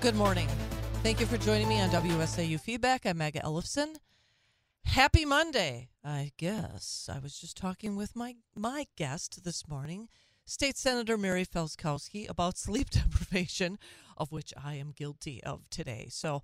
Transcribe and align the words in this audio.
Good 0.00 0.14
morning. 0.14 0.46
Thank 1.02 1.20
you 1.20 1.26
for 1.26 1.38
joining 1.38 1.68
me 1.68 1.80
on 1.80 1.88
WSAU 1.88 2.60
Feedback. 2.60 3.06
I'm 3.06 3.18
Meg 3.18 3.34
Ellefson. 3.34 3.96
Happy 4.84 5.24
Monday. 5.24 5.88
I 6.04 6.32
guess 6.36 7.08
I 7.12 7.18
was 7.18 7.38
just 7.38 7.56
talking 7.56 7.96
with 7.96 8.14
my 8.14 8.36
my 8.54 8.86
guest 8.96 9.42
this 9.42 9.66
morning, 9.66 10.08
State 10.44 10.76
Senator 10.76 11.16
Mary 11.16 11.46
Felzkowski, 11.46 12.28
about 12.28 12.58
sleep 12.58 12.90
deprivation, 12.90 13.78
of 14.16 14.30
which 14.30 14.52
I 14.62 14.74
am 14.74 14.92
guilty 14.92 15.42
of 15.42 15.68
today. 15.70 16.08
So 16.10 16.42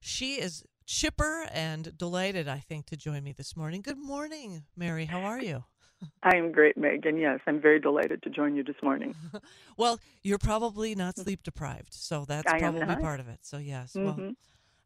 she 0.00 0.34
is 0.34 0.64
chipper 0.86 1.46
and 1.52 1.98
delighted, 1.98 2.46
I 2.46 2.60
think, 2.60 2.86
to 2.86 2.96
join 2.96 3.24
me 3.24 3.32
this 3.32 3.56
morning. 3.56 3.82
Good 3.82 3.98
morning, 3.98 4.64
Mary. 4.76 5.06
How 5.06 5.20
are 5.20 5.42
you? 5.42 5.64
I 6.22 6.36
am 6.36 6.52
great, 6.52 6.76
Megan. 6.76 7.18
Yes, 7.18 7.40
I'm 7.46 7.60
very 7.60 7.80
delighted 7.80 8.22
to 8.22 8.30
join 8.30 8.56
you 8.56 8.62
this 8.64 8.76
morning. 8.82 9.14
well, 9.76 10.00
you're 10.22 10.38
probably 10.38 10.94
not 10.94 11.18
sleep 11.18 11.42
deprived, 11.42 11.92
so 11.92 12.24
that's 12.26 12.52
I 12.52 12.58
probably 12.58 12.96
part 12.96 13.20
of 13.20 13.28
it. 13.28 13.40
So 13.42 13.58
yes, 13.58 13.94
well, 13.94 14.14
Mhm. 14.14 14.36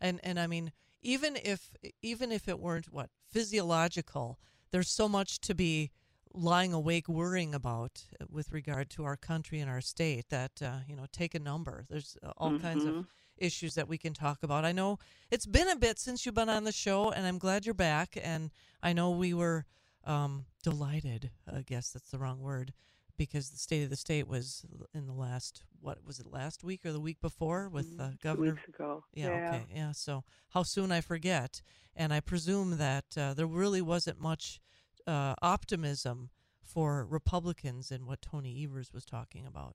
and 0.01 0.21
and 0.23 0.39
I 0.41 0.47
mean, 0.47 0.73
even 1.03 1.37
if 1.37 1.75
even 2.03 2.33
if 2.33 2.49
it 2.49 2.59
weren't 2.59 2.93
what 2.93 3.11
physiological, 3.31 4.39
there's 4.71 4.89
so 4.89 5.09
much 5.09 5.41
to 5.41 5.55
be 5.55 5.91
lying 6.35 6.73
awake 6.73 7.09
worrying 7.09 7.55
about 7.55 8.05
uh, 8.21 8.27
with 8.31 8.53
regard 8.53 8.91
to 8.91 9.05
our 9.05 9.17
country 9.17 9.61
and 9.61 9.71
our 9.71 9.81
state 9.81 10.29
that 10.29 10.61
uh, 10.63 10.79
you 10.87 10.97
know 10.97 11.07
take 11.13 11.35
a 11.35 11.39
number. 11.41 11.85
There's 11.89 12.17
uh, 12.23 12.33
all 12.37 12.59
kinds 12.59 12.85
of 12.85 12.95
Mhm. 12.95 13.07
issues 13.37 13.75
that 13.75 13.89
we 13.89 13.99
can 13.99 14.15
talk 14.15 14.43
about. 14.43 14.65
I 14.65 14.73
know 14.73 14.99
it's 15.31 15.47
been 15.47 15.69
a 15.69 15.77
bit 15.77 15.99
since 15.99 16.27
you've 16.27 16.35
been 16.35 16.49
on 16.49 16.65
the 16.65 16.73
show, 16.73 17.11
and 17.11 17.27
I'm 17.27 17.39
glad 17.39 17.65
you're 17.65 17.75
back. 17.75 18.17
And 18.21 18.51
I 18.83 18.93
know 18.93 19.11
we 19.11 19.33
were 19.33 19.65
um, 20.05 20.47
delighted. 20.63 21.31
I 21.53 21.63
guess 21.63 21.91
that's 21.91 22.11
the 22.11 22.19
wrong 22.19 22.41
word 22.41 22.73
because 23.17 23.51
the 23.51 23.59
state 23.59 23.83
of 23.83 23.91
the 23.91 23.97
state 23.97 24.29
was 24.29 24.65
in 24.95 25.07
the 25.07 25.13
last 25.13 25.65
what 25.81 25.99
was 26.07 26.21
it 26.21 26.27
last 26.31 26.63
week 26.63 26.87
or 26.87 26.93
the 26.93 27.01
week 27.01 27.21
before 27.21 27.69
with 27.69 27.99
uh, 27.99 28.05
Mm, 28.05 28.11
Two 28.13 28.17
Governor. 28.23 28.51
weeks 28.53 28.69
ago. 28.69 29.05
Yeah, 29.15 29.29
okay, 29.31 29.65
yeah. 29.75 29.93
So 29.93 30.25
how 30.51 30.63
soon 30.63 30.93
I 30.93 31.01
forget, 31.01 31.61
and 31.97 32.13
I 32.13 32.21
presume 32.21 32.79
that 32.79 33.05
uh, 33.17 33.35
there 33.35 33.47
really 33.47 33.83
wasn't 33.83 34.21
much 34.21 34.61
uh, 35.07 35.35
optimism 35.43 36.31
for 36.63 37.05
Republicans 37.07 37.91
in 37.91 38.07
what 38.07 38.21
Tony 38.23 38.63
Evers 38.65 38.93
was 38.93 39.05
talking 39.05 39.47
about. 39.47 39.75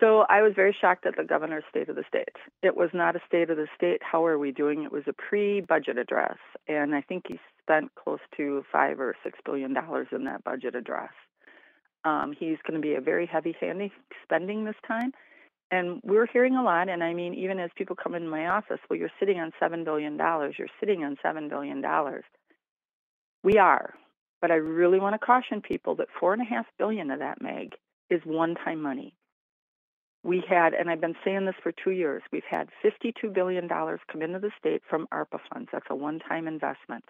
So 0.00 0.24
I 0.28 0.42
was 0.42 0.52
very 0.56 0.74
shocked 0.80 1.06
at 1.06 1.16
the 1.16 1.22
governor's 1.22 1.62
state 1.70 1.88
of 1.88 1.94
the 1.96 2.02
state. 2.08 2.34
It 2.62 2.76
was 2.76 2.90
not 2.92 3.14
a 3.14 3.20
state 3.26 3.50
of 3.50 3.56
the 3.56 3.68
state. 3.76 4.00
How 4.02 4.24
are 4.26 4.36
we 4.38 4.50
doing? 4.50 4.82
It 4.82 4.90
was 4.90 5.04
a 5.06 5.12
pre-budget 5.12 5.96
address, 5.96 6.38
and 6.66 6.94
I 6.94 7.02
think 7.02 7.24
he 7.28 7.38
spent 7.62 7.90
close 7.94 8.20
to 8.36 8.64
five 8.70 9.00
or 9.00 9.14
six 9.24 9.38
billion 9.44 9.72
dollars 9.72 10.08
in 10.12 10.24
that 10.24 10.44
budget 10.44 10.74
address. 10.74 11.12
Um, 12.04 12.34
he's 12.36 12.58
going 12.66 12.80
to 12.80 12.86
be 12.86 12.94
a 12.94 13.00
very 13.00 13.26
heavy-handed 13.26 13.92
spending 14.24 14.64
this 14.64 14.74
time, 14.86 15.12
and 15.70 16.00
we're 16.02 16.26
hearing 16.26 16.56
a 16.56 16.62
lot. 16.62 16.88
And 16.88 17.02
I 17.02 17.14
mean, 17.14 17.34
even 17.34 17.60
as 17.60 17.70
people 17.76 17.96
come 17.96 18.14
in 18.14 18.28
my 18.28 18.48
office, 18.48 18.80
well, 18.90 18.98
you're 18.98 19.10
sitting 19.20 19.38
on 19.38 19.52
seven 19.60 19.84
billion 19.84 20.16
dollars. 20.16 20.56
You're 20.58 20.68
sitting 20.80 21.04
on 21.04 21.16
seven 21.22 21.48
billion 21.48 21.80
dollars. 21.80 22.24
We 23.44 23.58
are, 23.58 23.94
but 24.40 24.50
I 24.50 24.56
really 24.56 25.00
want 25.00 25.14
to 25.14 25.24
caution 25.24 25.60
people 25.60 25.96
that 25.96 26.08
four 26.18 26.32
and 26.32 26.42
a 26.42 26.44
half 26.44 26.66
billion 26.78 27.10
of 27.10 27.20
that, 27.20 27.40
Meg, 27.40 27.74
is 28.10 28.20
one-time 28.24 28.82
money. 28.82 29.14
We 30.24 30.44
had, 30.48 30.74
and 30.74 30.88
I've 30.88 31.00
been 31.00 31.16
saying 31.24 31.46
this 31.46 31.56
for 31.62 31.72
two 31.72 31.90
years, 31.90 32.22
we've 32.32 32.42
had 32.48 32.68
$52 32.84 33.34
billion 33.34 33.68
come 33.68 34.22
into 34.22 34.38
the 34.38 34.52
state 34.58 34.82
from 34.88 35.08
ARPA 35.12 35.40
funds. 35.52 35.68
That's 35.72 35.86
a 35.90 35.96
one 35.96 36.20
time 36.20 36.46
investment. 36.46 37.04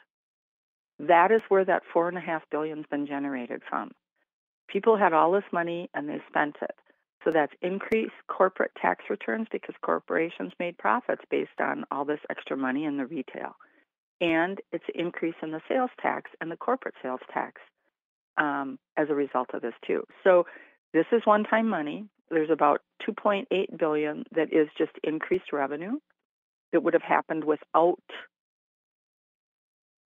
That 1.02 1.32
is 1.32 1.42
where 1.48 1.64
that 1.64 1.82
four 1.92 2.08
and 2.08 2.16
a 2.16 2.20
half 2.20 2.42
billion's 2.50 2.86
been 2.88 3.06
generated 3.06 3.62
from. 3.68 3.90
People 4.68 4.96
had 4.96 5.12
all 5.12 5.32
this 5.32 5.44
money 5.52 5.90
and 5.94 6.08
they 6.08 6.20
spent 6.28 6.56
it. 6.62 6.76
So 7.24 7.30
that's 7.30 7.52
increased 7.60 8.14
corporate 8.28 8.70
tax 8.80 9.04
returns 9.10 9.48
because 9.50 9.74
corporations 9.82 10.52
made 10.58 10.78
profits 10.78 11.22
based 11.28 11.60
on 11.60 11.84
all 11.90 12.04
this 12.04 12.20
extra 12.30 12.56
money 12.56 12.84
in 12.84 12.96
the 12.96 13.06
retail. 13.06 13.56
And 14.20 14.60
it's 14.70 14.84
increase 14.94 15.34
in 15.42 15.50
the 15.50 15.60
sales 15.68 15.90
tax 16.00 16.30
and 16.40 16.50
the 16.50 16.56
corporate 16.56 16.94
sales 17.02 17.20
tax 17.34 17.60
um, 18.38 18.78
as 18.96 19.08
a 19.10 19.14
result 19.14 19.50
of 19.54 19.62
this 19.62 19.74
too. 19.84 20.04
So 20.22 20.46
this 20.92 21.06
is 21.10 21.22
one-time 21.24 21.68
money. 21.68 22.06
There's 22.30 22.50
about 22.50 22.80
2.8 23.08 23.46
billion 23.76 24.24
that 24.34 24.52
is 24.52 24.68
just 24.78 24.92
increased 25.02 25.52
revenue 25.52 25.98
that 26.72 26.82
would 26.82 26.94
have 26.94 27.02
happened 27.02 27.44
without 27.44 28.00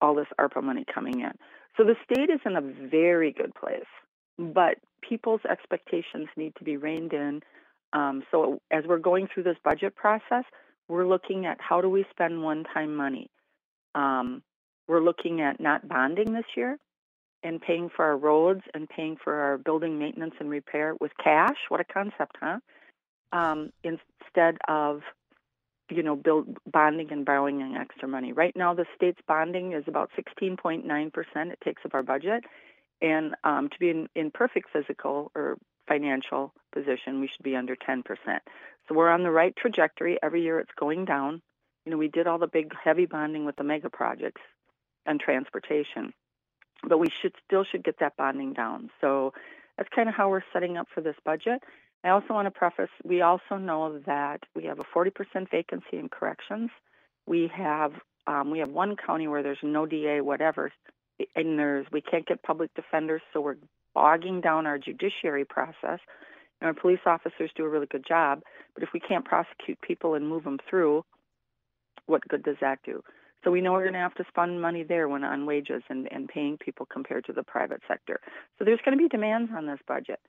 all 0.04 0.14
this 0.14 0.28
ARPA 0.40 0.62
money 0.62 0.86
coming 0.94 1.22
in. 1.22 1.32
So 1.78 1.84
the 1.84 1.96
state 2.04 2.30
is 2.30 2.42
in 2.46 2.56
a 2.56 2.90
very 2.90 3.32
good 3.32 3.56
place, 3.56 3.92
but 4.38 4.76
people's 5.02 5.42
expectations 5.50 6.28
need 6.36 6.54
to 6.58 6.64
be 6.64 6.78
reined 6.78 7.14
in. 7.14 7.42
Um, 7.94 8.24
so 8.30 8.60
as 8.70 8.84
we're 8.86 9.00
going 9.00 9.28
through 9.28 9.44
this 9.44 9.58
budget 9.64 9.96
process, 9.96 10.44
we're 10.90 11.08
looking 11.08 11.46
at 11.46 11.58
how 11.60 11.82
do 11.82 11.90
we 11.90 12.06
spend 12.12 12.44
one-time 12.44 12.96
money. 12.96 13.30
Um, 13.96 14.44
we're 14.88 15.04
looking 15.04 15.40
at 15.42 15.60
not 15.60 15.88
bonding 15.88 16.34
this 16.34 16.46
year 16.58 16.78
and 17.42 17.62
paying 17.62 17.90
for 17.96 18.04
our 18.04 18.18
roads 18.18 18.62
and 18.74 18.90
paying 18.90 19.16
for 19.24 19.34
our 19.34 19.58
building 19.58 19.98
maintenance 19.98 20.36
and 20.40 20.50
repair 20.50 20.96
with 21.00 21.12
cash. 21.24 21.58
What 21.70 21.80
a 21.80 21.86
concept, 21.86 22.36
huh? 22.42 22.60
Um, 23.32 23.72
instead 23.84 24.58
of, 24.68 25.02
you 25.90 26.04
know, 26.04 26.16
build 26.16 26.58
bonding 26.72 27.12
and 27.12 27.26
borrowing 27.26 27.62
an 27.62 27.76
extra 27.76 28.08
money. 28.08 28.34
Right 28.34 28.56
now, 28.56 28.74
the 28.74 28.86
state's 28.96 29.22
bonding 29.28 29.74
is 29.74 29.84
about 29.88 30.12
16.9%. 30.18 31.52
It 31.52 31.60
takes 31.64 31.84
of 31.86 31.94
our 31.94 32.04
budget. 32.04 32.44
And 33.02 33.36
um, 33.44 33.70
to 33.70 33.80
be 33.80 33.90
in, 33.90 34.08
in 34.16 34.32
perfect 34.32 34.70
physical 34.72 35.32
or 35.36 35.58
financial 35.88 36.54
position, 36.72 37.20
we 37.20 37.28
should 37.28 37.44
be 37.44 37.56
under 37.56 37.76
10%. 37.76 38.04
So 38.88 38.96
we're 38.96 39.10
on 39.10 39.24
the 39.24 39.32
right 39.32 39.56
trajectory. 39.56 40.18
Every 40.24 40.42
year 40.44 40.60
it's 40.60 40.72
going 40.80 41.06
down. 41.06 41.42
You 41.86 41.92
know, 41.92 41.98
we 41.98 42.08
did 42.08 42.28
all 42.28 42.38
the 42.38 42.48
big 42.48 42.74
heavy 42.82 43.06
bonding 43.06 43.46
with 43.46 43.58
the 43.58 43.64
mega 43.64 43.90
projects 43.90 44.42
and 45.06 45.20
transportation 45.20 46.14
but 46.88 47.00
we 47.00 47.08
should 47.22 47.34
still 47.46 47.64
should 47.64 47.84
get 47.84 48.00
that 48.00 48.18
bonding 48.18 48.54
down. 48.54 48.90
So 49.02 49.34
that's 49.78 49.90
kind 49.90 50.10
of 50.10 50.16
how 50.16 50.30
we're 50.30 50.44
setting 50.52 50.78
up 50.78 50.88
for 50.94 51.02
this 51.02 51.16
budget. 51.26 51.64
I 52.04 52.10
also 52.10 52.34
want 52.34 52.48
to 52.48 52.52
preface 52.52 52.90
we 53.04 53.22
also 53.22 53.58
know 53.58 54.00
that 54.06 54.42
we 54.56 54.66
have 54.66 54.80
a 54.80 54.84
40% 54.84 55.50
vacancy 55.50 55.98
in 55.98 56.10
corrections. 56.10 56.70
We 57.26 57.50
have 57.56 57.94
um, 58.28 58.52
we 58.52 58.60
have 58.60 58.70
one 58.70 58.96
county 58.96 59.28
where 59.28 59.44
there's 59.44 59.58
no 59.64 59.86
DA 59.86 60.22
whatever, 60.22 60.72
and 61.36 61.60
there's 61.60 61.86
we 61.92 62.02
can't 62.02 62.26
get 62.26 62.44
public 62.44 62.74
defenders, 62.74 63.22
so 63.32 63.42
we're 63.42 63.56
bogging 63.94 64.42
down 64.42 64.66
our 64.66 64.78
judiciary 64.78 65.46
process. 65.46 66.00
And 66.62 66.68
our 66.68 66.74
police 66.74 67.00
officers 67.06 67.52
do 67.56 67.66
a 67.66 67.70
really 67.70 67.88
good 67.88 68.06
job, 68.08 68.42
but 68.74 68.84
if 68.84 68.90
we 68.94 69.00
can't 69.02 69.26
prosecute 69.26 69.82
people 69.82 70.14
and 70.14 70.28
move 70.28 70.46
them 70.46 70.60
through, 70.70 71.04
what 72.06 72.26
good 72.30 72.44
does 72.44 72.56
that 72.62 72.80
do? 72.86 73.04
So 73.44 73.52
we 73.52 73.60
know 73.60 73.74
we're 73.74 73.82
going 73.82 73.94
to 73.94 74.00
have 74.00 74.14
to 74.16 74.24
spend 74.30 74.62
money 74.62 74.84
there 74.84 75.10
when 75.10 75.26
on 75.26 75.46
wages 75.46 75.84
and, 75.90 76.10
and 76.12 76.30
paying 76.30 76.58
people 76.58 76.86
compared 76.86 77.26
to 77.26 77.34
the 77.34 77.44
private 77.44 77.82
sector. 77.88 78.22
So 78.58 78.64
there's 78.64 78.80
going 78.86 78.98
to 78.98 79.02
be 79.02 79.10
demands 79.10 79.52
on 79.54 79.66
this 79.66 79.80
budget. 79.86 80.22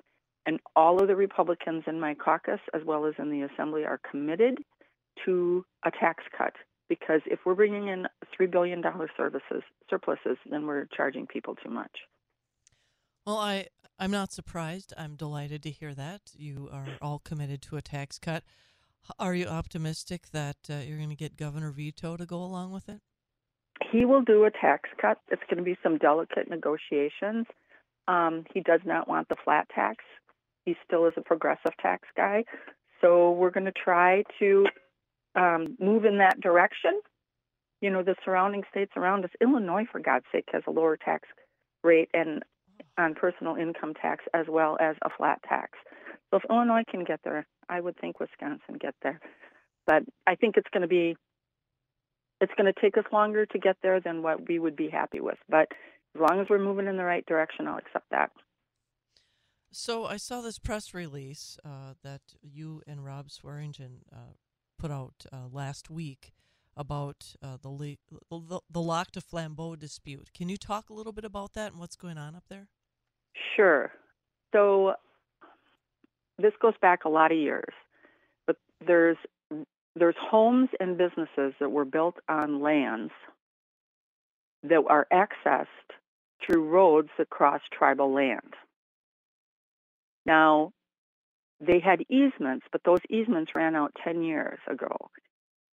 And 0.47 0.61
all 0.77 1.01
of 1.01 1.09
the 1.09 1.17
Republicans 1.17 1.85
in 1.87 1.99
my 1.99 2.15
caucus, 2.15 2.61
as 2.75 2.83
well 2.85 3.07
as 3.07 3.15
in 3.19 3.31
the 3.31 3.43
Assembly, 3.43 3.85
are 3.85 4.01
committed 4.11 4.59
to 5.25 5.65
a 5.85 5.91
tax 5.91 6.25
cut. 6.37 6.53
Because 6.89 7.23
if 7.27 7.41
we're 7.47 7.55
bringing 7.55 7.89
in 7.89 8.07
$3 8.39 8.51
billion 8.51 8.83
services 9.17 9.63
surpluses, 9.89 10.37
then 10.51 10.67
we're 10.67 10.87
charging 10.95 11.27
people 11.27 11.55
too 11.55 11.71
much. 11.71 11.91
Well, 13.27 13.39
I 13.39 13.69
I'm 13.99 14.11
not 14.11 14.33
surprised. 14.33 14.93
I'm 14.99 15.15
delighted 15.15 15.63
to 15.63 15.71
hear 15.71 15.95
that 15.95 16.21
you 16.37 16.69
are 16.73 16.89
all 17.01 17.21
committed 17.21 17.63
to 17.63 17.77
a 17.77 17.83
tax 17.83 18.19
cut. 18.19 18.43
Are 19.19 19.35
you 19.35 19.47
optimistic 19.47 20.31
that 20.33 20.57
uh, 20.69 20.75
you're 20.87 20.97
going 20.97 21.11
to 21.11 21.17
get 21.17 21.37
Governor 21.37 21.71
Veto 21.71 22.17
to 22.17 22.27
go 22.27 22.39
along 22.43 22.73
with 22.73 22.89
it? 22.89 23.01
He 23.93 24.05
will 24.05 24.23
do 24.23 24.45
a 24.45 24.51
tax 24.51 24.89
cut. 25.01 25.19
It's 25.29 25.43
going 25.49 25.59
to 25.59 25.65
be 25.65 25.77
some 25.83 25.99
delicate 25.99 26.49
negotiations. 26.49 27.47
Um, 28.09 28.45
he 28.53 28.61
does 28.61 28.81
not 28.85 29.09
want 29.09 29.29
the 29.29 29.37
flat 29.45 29.69
tax. 29.75 30.05
He 30.65 30.77
still 30.87 31.07
is 31.07 31.15
a 31.17 31.23
progressive 31.23 31.73
tax 31.81 32.09
guy. 32.17 32.45
So 33.01 33.33
we're 33.33 33.51
going 33.51 33.67
to 33.67 33.73
try 33.73 34.25
to 34.39 34.67
um, 35.35 35.77
move 35.79 36.05
in 36.05 36.19
that 36.19 36.41
direction. 36.41 37.01
You 37.81 37.91
know, 37.91 38.03
the 38.03 38.15
surrounding 38.25 38.63
states 38.71 38.93
around 38.97 39.25
us, 39.25 39.31
Illinois, 39.41 39.85
for 39.91 40.01
God's 40.01 40.25
sake, 40.33 40.49
has 40.53 40.63
a 40.67 40.71
lower 40.71 40.97
tax 40.97 41.29
rate 41.83 42.09
and 42.15 42.43
on 42.97 43.15
personal 43.15 43.57
income 43.57 43.95
tax 43.95 44.25
as 44.33 44.47
well 44.49 44.77
as 44.81 44.97
a 45.05 45.11
flat 45.17 45.41
tax. 45.49 45.79
So 46.31 46.39
if 46.39 46.45
Illinois 46.49 46.83
can 46.91 47.05
get 47.05 47.21
there, 47.25 47.47
I 47.69 47.81
would 47.81 47.97
think 47.99 48.21
Wisconsin 48.21 48.77
get 48.81 48.95
there. 49.03 49.21
But 49.87 50.05
I 50.27 50.35
think 50.35 50.57
it's 50.57 50.69
going 50.73 50.83
to 50.83 50.89
be 50.89 51.17
it's 52.41 52.53
going 52.57 52.73
to 52.73 52.81
take 52.81 52.99
us 52.99 53.05
longer 53.13 53.47
to 53.47 53.59
get 53.59 53.77
there 53.83 54.01
than 54.01 54.23
what 54.23 54.49
we 54.49 54.59
would 54.59 54.77
be 54.77 54.89
happy 54.89 55.21
with. 55.21 55.39
But 55.49 55.69
as 56.15 56.21
long 56.21 56.41
as 56.41 56.47
we're 56.51 56.59
moving 56.59 56.87
in 56.87 56.97
the 56.97 57.05
right 57.05 57.25
direction, 57.27 57.67
I'll 57.69 57.79
accept 57.79 58.07
that. 58.11 58.31
So 59.75 60.07
I 60.07 60.19
saw 60.19 60.41
this 60.41 60.61
press 60.61 60.95
release 60.95 61.59
uh, 61.65 61.95
that 62.05 62.21
you 62.41 62.81
and 62.87 63.05
Rob 63.05 63.29
Swearingen 63.29 64.03
uh, 64.13 64.35
put 64.79 64.93
out 64.93 65.27
uh, 65.33 65.49
last 65.51 65.91
week 65.91 66.33
about 66.77 67.35
uh, 67.43 67.57
the, 67.61 67.69
le- 67.69 67.97
the 68.31 68.61
the 68.71 68.81
Lac 68.81 69.11
du 69.11 69.21
Flambeau 69.21 69.77
dispute. 69.77 70.31
Can 70.33 70.49
you 70.49 70.57
talk 70.57 70.91
a 70.91 70.93
little 70.93 71.13
bit 71.13 71.25
about 71.25 71.55
that 71.55 71.73
and 71.73 71.81
what's 71.81 71.97
going 71.97 72.19
on 72.19 72.37
up 72.37 72.45
there? 72.49 72.69
Sure. 73.57 73.91
So 74.55 74.95
this 76.39 76.53
goes 76.63 76.75
back 76.81 77.05
a 77.05 77.09
lot 77.09 77.33
of 77.33 77.39
years, 77.39 77.75
but 78.47 78.57
there's 78.87 79.17
there's 79.97 80.17
homes 80.21 80.69
and 80.79 80.97
businesses 80.97 81.53
that 81.59 81.71
were 81.71 81.85
built 81.85 82.17
on 82.29 82.61
lands 82.61 83.13
that 84.63 84.85
are 84.89 85.09
accessed 85.13 85.67
through 86.47 86.69
roads 86.69 87.09
that 87.19 87.31
cross 87.31 87.61
tribal 87.77 88.15
land. 88.15 88.55
Now, 90.27 90.73
they 91.61 91.81
had 91.81 92.03
easements, 92.09 92.67
but 92.73 92.83
those 92.85 93.01
easements 93.11 93.53
ran 93.55 93.77
out 93.77 93.93
10 94.03 94.23
years 94.23 94.59
ago. 94.69 94.97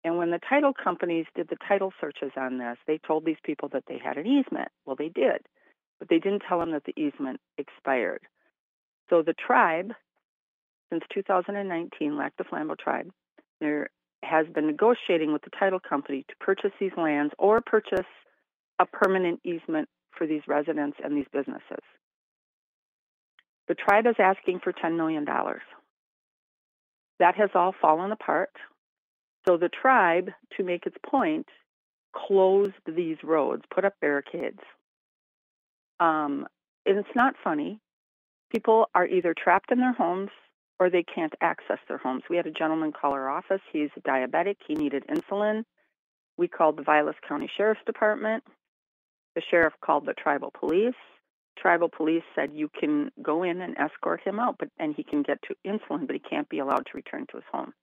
And 0.03 0.18
when 0.18 0.31
the 0.31 0.39
title 0.50 0.74
companies 0.74 1.25
did 1.36 1.48
the 1.50 1.57
title 1.68 1.94
searches 2.01 2.31
on 2.36 2.57
this, 2.57 2.77
they 2.88 3.00
told 3.06 3.25
these 3.25 3.38
people 3.44 3.69
that 3.69 3.83
they 3.88 4.00
had 4.03 4.18
an 4.18 4.25
easement. 4.25 4.69
Well, 4.86 4.95
they 4.95 5.09
did, 5.09 5.45
but 6.00 6.09
they 6.09 6.19
didn't 6.19 6.44
tell 6.48 6.59
them 6.59 6.71
that 6.71 6.83
the 6.86 7.00
easement 7.00 7.39
expired. 7.57 8.21
So 9.09 9.21
the 9.21 9.33
tribe, 9.33 9.92
since 10.92 11.03
2019, 11.13 12.18
Lac 12.18 12.36
du 12.38 12.44
Flambeau 12.44 12.77
tribe, 12.77 13.12
there 13.59 13.89
has 14.24 14.48
been 14.48 14.68
negotiating 14.68 15.33
with 15.33 15.44
the 15.44 15.51
title 15.57 15.80
company 15.80 16.25
to 16.27 16.36
purchase 16.39 16.71
these 16.80 16.92
lands 16.98 17.33
or 17.38 17.62
purchase 17.62 18.06
a 18.80 18.86
permanent 18.86 19.39
easement 19.44 19.89
for 20.18 20.25
these 20.25 20.42
residents 20.48 20.98
and 21.03 21.15
these 21.15 21.25
businesses. 21.31 21.83
The 23.71 23.75
tribe 23.75 24.06
is 24.06 24.15
asking 24.19 24.59
for 24.62 24.73
$10 24.73 24.97
million. 24.97 25.23
That 25.23 27.35
has 27.35 27.51
all 27.56 27.73
fallen 27.81 28.12
apart. 28.12 28.51
So 29.47 29.56
the 29.56 29.69
tribe, 29.69 30.27
to 30.57 30.63
make 30.65 30.85
its 30.85 30.97
point, 31.09 31.47
closed 32.13 32.73
these 32.85 33.15
roads, 33.23 33.62
put 33.73 33.85
up 33.85 33.94
barricades. 34.01 34.59
Um, 36.01 36.47
and 36.85 36.97
it's 36.97 37.15
not 37.15 37.35
funny. 37.41 37.79
People 38.51 38.88
are 38.94 39.07
either 39.07 39.33
trapped 39.41 39.71
in 39.71 39.79
their 39.79 39.94
homes 39.94 40.31
or 40.77 40.89
they 40.89 41.03
can't 41.03 41.33
access 41.39 41.79
their 41.88 41.97
homes. 41.97 42.24
We 42.29 42.35
had 42.35 42.47
a 42.47 42.51
gentleman 42.51 42.91
call 42.91 43.13
our 43.13 43.29
office. 43.29 43.62
He's 43.71 43.89
diabetic. 44.06 44.57
He 44.67 44.75
needed 44.75 45.06
insulin. 45.07 45.63
We 46.35 46.50
called 46.50 46.77
the 46.77 46.83
Vilas 46.83 47.15
County 47.25 47.50
Sheriff's 47.56 47.85
Department. 47.85 48.44
The 49.33 49.41
sheriff 49.50 49.75
called 49.79 50.06
the 50.06 50.13
tribal 50.13 50.51
police. 50.59 50.94
Tribal 51.57 51.89
police 51.89 52.24
said 52.36 52.51
you 52.53 52.69
can 52.69 53.12
go 53.21 53.44
in 53.44 53.62
and 53.62 53.77
escort 53.77 54.21
him 54.21 54.39
out, 54.39 54.56
but 54.57 54.69
and 54.80 54.95
he 54.95 55.03
can 55.03 55.21
get 55.21 55.39
to 55.44 55.56
insulin, 55.65 56.07
but 56.07 56.15
he 56.15 56.19
can't 56.19 56.50
be 56.50 56.59
allowed 56.59 56.86
to 56.88 56.95
return 56.95 57.25
to 57.31 57.38
his 57.38 57.45
home. 57.51 57.74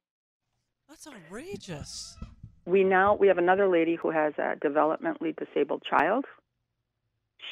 That's 0.89 1.07
outrageous. 1.07 2.17
We 2.65 2.85
now 2.85 3.15
we 3.15 3.29
have 3.29 3.39
another 3.39 3.69
lady 3.69 3.97
who 3.97 4.11
has 4.11 4.35
a 4.39 4.57
developmentally 4.57 5.37
disabled 5.37 5.83
child. 5.89 6.25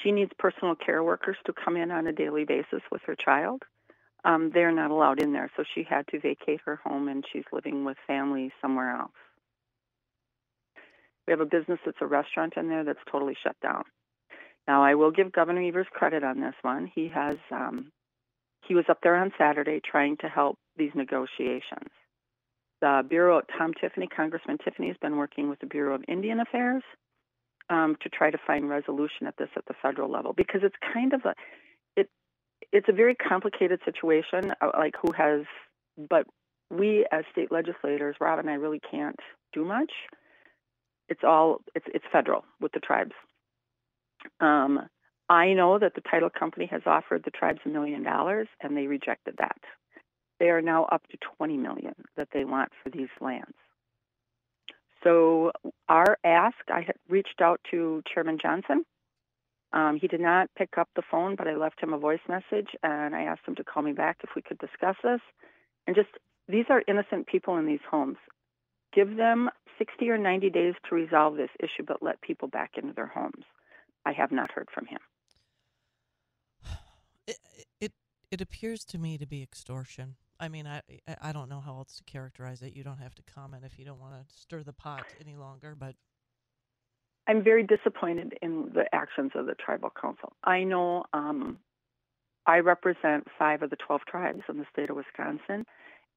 She 0.03 0.13
needs 0.13 0.31
personal 0.39 0.75
care 0.75 1.03
workers 1.03 1.37
to 1.47 1.53
come 1.53 1.77
in 1.77 1.91
on 1.91 2.07
a 2.07 2.13
daily 2.13 2.45
basis 2.45 2.83
with 2.91 3.03
her 3.07 3.15
child. 3.15 3.63
Um, 4.25 4.51
they're 4.53 4.73
not 4.73 4.91
allowed 4.91 5.23
in 5.23 5.33
there, 5.33 5.51
so 5.57 5.63
she 5.75 5.85
had 5.89 6.07
to 6.09 6.19
vacate 6.19 6.61
her 6.65 6.77
home 6.77 7.09
and 7.09 7.25
she's 7.33 7.45
living 7.53 7.85
with 7.85 7.97
family 8.07 8.53
somewhere 8.61 8.97
else. 8.97 9.13
We 11.27 11.33
have 11.33 11.41
a 11.41 11.47
business 11.47 11.79
that's 11.85 11.99
a 12.01 12.07
restaurant 12.07 12.55
in 12.57 12.69
there 12.69 12.85
that's 12.85 12.99
totally 13.11 13.37
shut 13.43 13.57
down. 13.61 13.85
Now, 14.69 14.83
I 14.83 14.95
will 14.95 15.11
give 15.11 15.33
Governor 15.33 15.63
Evers 15.63 15.87
credit 15.93 16.25
on 16.25 16.41
this 16.41 16.55
one. 16.63 16.91
He 16.93 17.09
has 17.09 17.37
um, 17.51 17.93
he 18.67 18.75
was 18.75 18.85
up 18.89 18.99
there 19.03 19.17
on 19.17 19.33
Saturday 19.39 19.81
trying 19.81 20.17
to 20.19 20.29
help 20.29 20.59
these 20.77 20.91
negotiations. 20.95 21.91
The 22.81 23.03
Bureau, 23.09 23.41
Tom 23.57 23.73
Tiffany, 23.81 24.07
Congressman 24.07 24.59
Tiffany, 24.59 24.89
has 24.89 24.97
been 25.01 25.17
working 25.17 25.49
with 25.49 25.61
the 25.61 25.67
Bureau 25.67 25.95
of 25.95 26.05
Indian 26.09 26.41
Affairs 26.41 26.83
um, 27.71 27.97
to 28.03 28.09
try 28.09 28.31
to 28.31 28.39
find 28.47 28.69
resolution 28.69 29.27
at 29.27 29.37
this 29.39 29.49
at 29.57 29.65
the 29.67 29.75
federal 29.81 30.11
level 30.11 30.33
because 30.33 30.61
it's 30.63 30.77
kind 30.93 31.13
of 31.13 31.25
a 31.25 31.35
it 31.97 32.11
it's 32.73 32.89
a 32.89 32.93
very 32.93 33.15
complicated 33.15 33.81
situation. 33.85 34.53
Uh, 34.61 34.71
like 34.77 34.95
who 35.01 35.13
has, 35.13 35.43
but 36.11 36.27
we 36.71 37.07
as 37.13 37.25
state 37.33 37.53
legislators, 37.53 38.17
Rob 38.21 38.39
and 38.39 38.51
I 38.51 38.55
really 38.55 38.81
can't 38.91 39.19
do 39.53 39.65
much. 39.65 39.93
It's 41.09 41.23
all 41.25 41.63
it's 41.75 41.87
it's 41.95 42.05
federal 42.13 42.45
with 42.61 42.73
the 42.73 42.81
tribes. 42.81 43.13
Um, 44.41 44.89
I 45.29 45.55
know 45.55 45.79
that 45.79 45.95
the 45.95 46.03
title 46.03 46.31
company 46.31 46.67
has 46.67 46.83
offered 46.87 47.25
the 47.25 47.31
tribes 47.31 47.61
a 47.65 47.69
million 47.69 48.03
dollars, 48.03 48.49
and 48.61 48.77
they 48.77 48.87
rejected 48.87 49.37
that. 49.39 49.59
They 50.39 50.51
are 50.51 50.63
now 50.63 50.85
up 50.85 51.07
to 51.09 51.19
20 51.39 51.57
million 51.57 51.95
that 52.17 52.29
they 52.33 52.45
want 52.45 52.71
for 52.83 52.91
these 52.91 53.09
lands. 53.21 53.57
So 55.03 55.53
our 55.89 56.19
ask, 56.25 56.57
I 56.73 56.81
had 56.83 56.97
reached 57.09 57.41
out 57.41 57.61
to 57.71 58.03
Chairman 58.13 58.39
Johnson. 58.41 58.85
Um, 59.73 59.99
he 60.01 60.09
did 60.09 60.21
not 60.21 60.51
pick 60.57 60.79
up 60.79 60.89
the 60.97 61.03
phone, 61.11 61.37
but 61.37 61.49
I 61.49 61.55
left 61.55 61.81
him 61.81 61.93
a 61.93 61.99
voice 61.99 62.21
message 62.29 62.69
and 62.83 63.15
I 63.15 63.23
asked 63.23 63.47
him 63.47 63.55
to 63.57 63.65
call 63.65 63.83
me 63.83 63.93
back 63.93 64.19
if 64.23 64.31
we 64.35 64.43
could 64.43 64.59
discuss 64.59 64.97
this. 65.03 65.21
And 65.87 65.95
just 65.95 66.09
these 66.49 66.67
are 66.71 66.83
innocent 66.89 67.27
people 67.27 67.57
in 67.57 67.67
these 67.67 67.81
homes. 67.89 68.17
Give 68.93 69.17
them 69.17 69.51
60 69.79 70.09
or 70.09 70.19
90 70.19 70.51
days 70.51 70.75
to 70.89 70.95
resolve 70.95 71.37
this 71.37 71.51
issue, 71.61 71.85
but 71.87 72.03
let 72.03 72.21
people 72.21 72.49
back 72.49 72.73
into 72.77 72.95
their 72.95 73.07
homes. 73.07 73.45
I 74.07 74.13
have 74.13 74.33
not 74.33 74.51
heard 74.53 74.69
from 74.73 74.87
him. 74.87 75.01
It, 77.29 77.39
it 77.81 77.93
it 78.31 78.41
appears 78.41 78.85
to 78.85 78.99
me 78.99 79.19
to 79.19 79.27
be 79.27 79.43
extortion. 79.43 80.15
I 80.39 80.49
mean, 80.49 80.67
I 80.67 80.81
I 81.21 81.33
don't 81.33 81.49
know 81.49 81.61
how 81.61 81.77
else 81.79 81.97
to 81.97 82.05
characterize 82.05 82.63
it. 82.63 82.77
You 82.77 82.85
don't 82.85 82.99
have 82.99 83.17
to 83.17 83.23
comment 83.23 83.65
if 83.67 83.81
you 83.81 83.85
don't 83.85 83.99
want 83.99 84.15
to 84.15 84.33
stir 84.33 84.63
the 84.63 84.73
pot 84.73 85.05
any 85.21 85.35
longer, 85.35 85.75
but 85.75 85.97
I'm 87.27 87.43
very 87.43 87.65
disappointed 87.65 88.39
in 88.43 88.71
the 88.75 88.85
actions 88.93 89.33
of 89.35 89.47
the 89.47 89.55
tribal 89.55 89.91
council. 90.01 90.33
I 90.45 90.63
know 90.63 91.05
um, 91.13 91.59
I 92.47 92.59
represent 92.59 93.27
five 93.39 93.63
of 93.63 93.71
the 93.71 93.77
12 93.77 94.03
tribes 94.09 94.43
in 94.49 94.59
the 94.59 94.67
state 94.73 94.91
of 94.91 94.97
Wisconsin, 94.97 95.67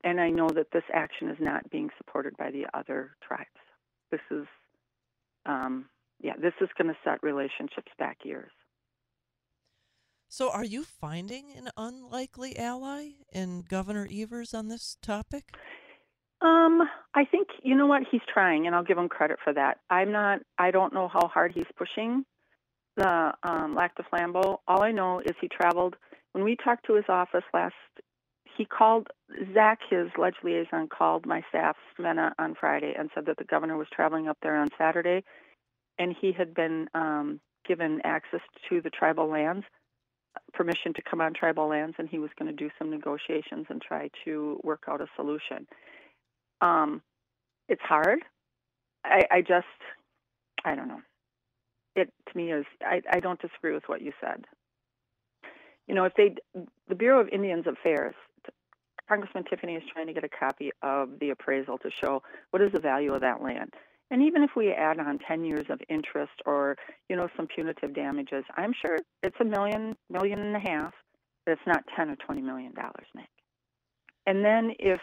and 0.03 0.21
I 0.21 0.29
know 0.29 0.47
that 0.49 0.71
this 0.71 0.83
action 0.93 1.29
is 1.29 1.37
not 1.39 1.69
being 1.71 1.89
supported 1.97 2.37
by 2.37 2.51
the 2.51 2.67
other 2.73 3.15
tribes. 3.27 3.49
This 4.11 4.21
is, 4.29 4.45
um, 5.45 5.85
yeah, 6.21 6.33
this 6.41 6.53
is 6.61 6.69
going 6.77 6.87
to 6.89 6.97
set 7.03 7.23
relationships 7.23 7.91
back 7.97 8.17
years. 8.23 8.51
So, 10.27 10.51
are 10.51 10.65
you 10.65 10.83
finding 10.83 11.45
an 11.57 11.69
unlikely 11.75 12.57
ally 12.57 13.11
in 13.33 13.63
Governor 13.67 14.07
Evers 14.11 14.53
on 14.53 14.67
this 14.67 14.97
topic? 15.01 15.55
Um, 16.41 16.83
I 17.15 17.25
think 17.25 17.47
you 17.63 17.75
know 17.75 17.87
what 17.87 18.03
he's 18.09 18.21
trying, 18.31 18.67
and 18.67 18.75
I'll 18.75 18.83
give 18.83 18.97
him 18.97 19.09
credit 19.09 19.39
for 19.43 19.53
that. 19.53 19.79
I'm 19.89 20.11
not. 20.11 20.39
I 20.57 20.71
don't 20.71 20.93
know 20.93 21.07
how 21.07 21.27
hard 21.27 21.51
he's 21.53 21.65
pushing 21.75 22.25
the 22.99 23.31
um, 23.43 23.75
Lac 23.75 23.95
du 23.95 24.03
Flambeau. 24.03 24.57
All 24.67 24.83
I 24.83 24.91
know 24.91 25.19
is 25.19 25.35
he 25.41 25.47
traveled. 25.47 25.95
When 26.33 26.43
we 26.43 26.55
talked 26.55 26.85
to 26.87 26.95
his 26.95 27.05
office 27.09 27.43
last, 27.53 27.73
he 28.57 28.65
called 28.65 29.07
Zach, 29.53 29.79
his 29.89 30.07
ledge 30.17 30.35
liaison, 30.43 30.89
called 30.89 31.25
my 31.25 31.41
staff, 31.49 31.77
Mena, 31.97 32.33
on 32.37 32.55
Friday 32.59 32.93
and 32.97 33.09
said 33.15 33.25
that 33.25 33.37
the 33.37 33.45
governor 33.45 33.77
was 33.77 33.87
traveling 33.91 34.27
up 34.27 34.37
there 34.43 34.57
on 34.57 34.67
Saturday, 34.77 35.23
and 35.99 36.15
he 36.19 36.31
had 36.31 36.53
been 36.53 36.87
um, 36.95 37.39
given 37.67 38.01
access 38.03 38.41
to 38.69 38.81
the 38.81 38.89
tribal 38.89 39.27
lands 39.27 39.65
permission 40.53 40.93
to 40.93 41.01
come 41.01 41.21
on 41.21 41.33
tribal 41.33 41.67
lands, 41.67 41.95
and 41.99 42.07
he 42.09 42.19
was 42.19 42.29
going 42.37 42.49
to 42.49 42.55
do 42.55 42.69
some 42.77 42.89
negotiations 42.89 43.65
and 43.69 43.81
try 43.81 44.09
to 44.25 44.59
work 44.63 44.83
out 44.87 45.01
a 45.01 45.07
solution. 45.15 45.67
Um, 46.61 47.01
it's 47.67 47.81
hard. 47.81 48.19
I, 49.03 49.21
I 49.31 49.41
just, 49.41 49.65
I 50.65 50.75
don't 50.75 50.87
know. 50.87 51.01
It 51.95 52.11
to 52.31 52.37
me 52.37 52.51
is, 52.51 52.65
I, 52.81 53.01
I 53.11 53.19
don't 53.19 53.41
disagree 53.41 53.73
with 53.73 53.87
what 53.87 54.01
you 54.01 54.13
said. 54.21 54.45
You 55.87 55.95
know, 55.95 56.03
if 56.05 56.13
they, 56.15 56.35
the 56.87 56.95
Bureau 56.95 57.19
of 57.19 57.29
Indians 57.29 57.65
Affairs, 57.65 58.15
Congressman 59.07 59.43
Tiffany 59.49 59.73
is 59.73 59.83
trying 59.91 60.05
to 60.07 60.13
get 60.13 60.23
a 60.23 60.29
copy 60.29 60.71
of 60.83 61.19
the 61.19 61.31
appraisal 61.31 61.79
to 61.79 61.89
show 61.89 62.21
what 62.51 62.61
is 62.61 62.71
the 62.71 62.79
value 62.79 63.13
of 63.13 63.21
that 63.21 63.41
land. 63.41 63.73
And 64.11 64.23
even 64.23 64.43
if 64.43 64.51
we 64.55 64.71
add 64.71 64.99
on 64.99 65.19
10 65.19 65.45
years 65.45 65.65
of 65.69 65.79
interest 65.87 66.31
or, 66.45 66.75
you 67.09 67.15
know, 67.15 67.27
some 67.37 67.47
punitive 67.47 67.93
damages, 67.93 68.43
I'm 68.57 68.73
sure 68.85 68.97
it's 69.21 69.35
a 69.39 69.45
million, 69.45 69.95
million 70.09 70.39
and 70.39 70.55
a 70.55 70.59
half, 70.59 70.93
but 71.45 71.53
it's 71.53 71.61
not 71.67 71.83
10 71.95 72.09
or 72.09 72.15
20 72.15 72.41
million 72.41 72.73
dollars, 72.73 73.07
Nick. 73.15 73.29
And 74.25 74.43
then 74.43 74.71
if, 74.79 74.99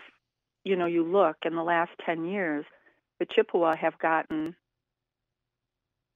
you 0.65 0.77
know, 0.77 0.87
you 0.87 1.05
look 1.05 1.37
in 1.45 1.55
the 1.55 1.63
last 1.63 1.91
10 2.05 2.25
years, 2.25 2.65
the 3.21 3.27
Chippewa 3.27 3.75
have 3.81 3.99
gotten 3.99 4.55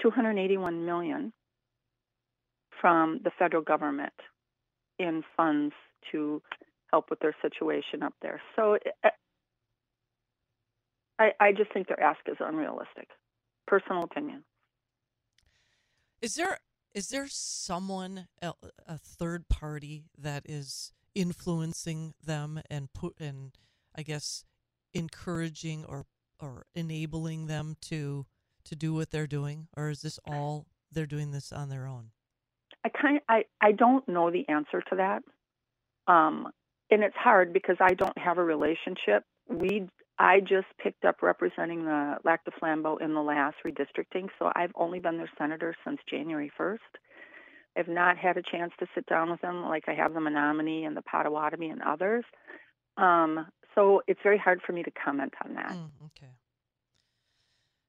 281 0.03 0.85
million 0.85 1.33
from 2.81 3.21
the 3.23 3.31
federal 3.39 3.63
government 3.63 4.13
in 4.99 5.23
funds 5.37 5.75
to 6.13 6.43
help 6.91 7.11
with 7.11 7.21
their 7.21 7.35
situation 7.43 8.03
up 8.03 8.15
there. 8.23 8.41
So 8.57 8.77
uh, 9.05 9.09
I, 11.21 11.33
I 11.39 11.53
just 11.53 11.73
think 11.73 11.87
their 11.87 12.00
ask 12.00 12.19
is 12.27 12.39
unrealistic. 12.41 13.09
Personal 13.67 14.03
opinion. 14.03 14.43
Is 16.23 16.35
there 16.35 16.59
is 16.95 17.09
there 17.09 17.27
someone 17.29 18.27
a 18.43 18.99
third 18.99 19.49
party 19.49 20.07
that 20.19 20.43
is 20.47 20.93
influencing 21.15 22.15
them 22.25 22.61
and 22.69 22.93
put 22.93 23.15
and 23.21 23.53
I 23.97 24.03
guess 24.03 24.45
encouraging 24.95 25.85
or 25.85 26.07
or 26.41 26.65
enabling 26.75 27.47
them 27.47 27.77
to 27.83 28.27
to 28.65 28.75
do 28.75 28.95
what 28.95 29.11
they're 29.11 29.27
doing 29.27 29.69
or 29.77 29.91
is 29.91 30.03
this 30.03 30.19
all 30.27 30.67
they're 30.91 31.07
doing 31.07 31.31
this 31.31 31.53
on 31.53 31.69
their 31.69 31.87
own? 31.87 32.11
I 32.85 32.89
kind 32.89 33.19
of, 33.19 33.23
I 33.29 33.45
I 33.61 33.73
don't 33.73 34.09
know 34.09 34.31
the 34.31 34.49
answer 34.49 34.83
to 34.89 34.97
that. 34.97 35.23
Um 36.11 36.49
and 36.91 37.05
it's 37.05 37.17
hard 37.17 37.53
because 37.53 37.77
I 37.79 37.95
don't 37.95 38.19
have 38.19 38.39
a 38.39 38.45
relationship. 38.45 39.25
We 39.49 39.89
I 40.21 40.41
just 40.41 40.67
picked 40.77 41.07
up 41.07 41.23
representing 41.23 41.87
the 41.87 42.17
Lac 42.25 42.43
Flambeau 42.62 43.00
in 43.00 43.15
the 43.15 43.23
last 43.23 43.57
redistricting, 43.67 44.29
so 44.39 44.53
I've 44.55 44.73
only 44.75 45.00
been 45.00 45.17
their 45.17 45.31
senator 45.39 45.75
since 45.83 45.99
January 46.09 46.53
1st. 46.61 46.77
I've 47.75 47.89
not 47.89 48.19
had 48.19 48.37
a 48.37 48.43
chance 48.43 48.73
to 48.81 48.87
sit 48.95 49.07
down 49.07 49.31
with 49.31 49.41
them 49.41 49.62
like 49.62 49.85
I 49.89 49.95
have 49.95 50.12
the 50.12 50.21
Menominee 50.21 50.85
and 50.85 50.95
the 50.95 51.00
Potawatomi 51.00 51.71
and 51.71 51.81
others. 51.81 52.25
Um, 52.99 53.47
so 53.75 54.03
it's 54.07 54.21
very 54.23 54.37
hard 54.37 54.61
for 54.67 54.73
me 54.75 54.83
to 54.83 54.91
comment 54.91 55.33
on 55.43 55.55
that. 55.55 55.73
Mm, 55.73 55.91
okay. 56.07 56.33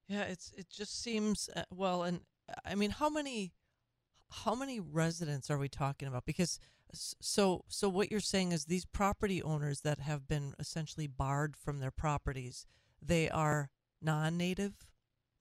Yeah, 0.07 0.23
it's 0.23 0.53
it 0.55 0.67
just 0.69 1.01
seems 1.03 1.49
uh, 1.53 1.63
well, 1.69 2.03
and 2.03 2.21
I 2.63 2.75
mean, 2.75 2.91
how 2.91 3.09
many 3.09 3.51
how 4.29 4.55
many 4.55 4.79
residents 4.79 5.49
are 5.49 5.57
we 5.57 5.67
talking 5.67 6.07
about? 6.07 6.25
Because 6.25 6.59
so 6.93 7.63
so 7.67 7.89
what 7.89 8.11
you're 8.11 8.19
saying 8.19 8.51
is 8.51 8.65
these 8.65 8.85
property 8.85 9.41
owners 9.41 9.81
that 9.81 9.99
have 9.99 10.27
been 10.27 10.53
essentially 10.59 11.07
barred 11.07 11.55
from 11.55 11.79
their 11.79 11.91
properties, 11.91 12.65
they 13.01 13.29
are 13.29 13.69
non-native. 14.01 14.73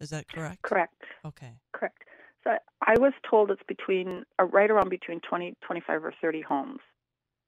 Is 0.01 0.11
that 0.11 0.29
correct? 0.29 0.63
Correct. 0.63 1.03
Okay. 1.25 1.53
Correct. 1.73 2.05
So 2.45 2.51
I 2.81 2.95
was 2.99 3.13
told 3.29 3.51
it's 3.51 3.63
between 3.69 4.25
uh, 4.41 4.45
right 4.45 4.71
around 4.71 4.89
between 4.89 5.21
20, 5.21 5.57
25 5.61 6.05
or 6.05 6.15
30 6.21 6.41
homes. 6.41 6.81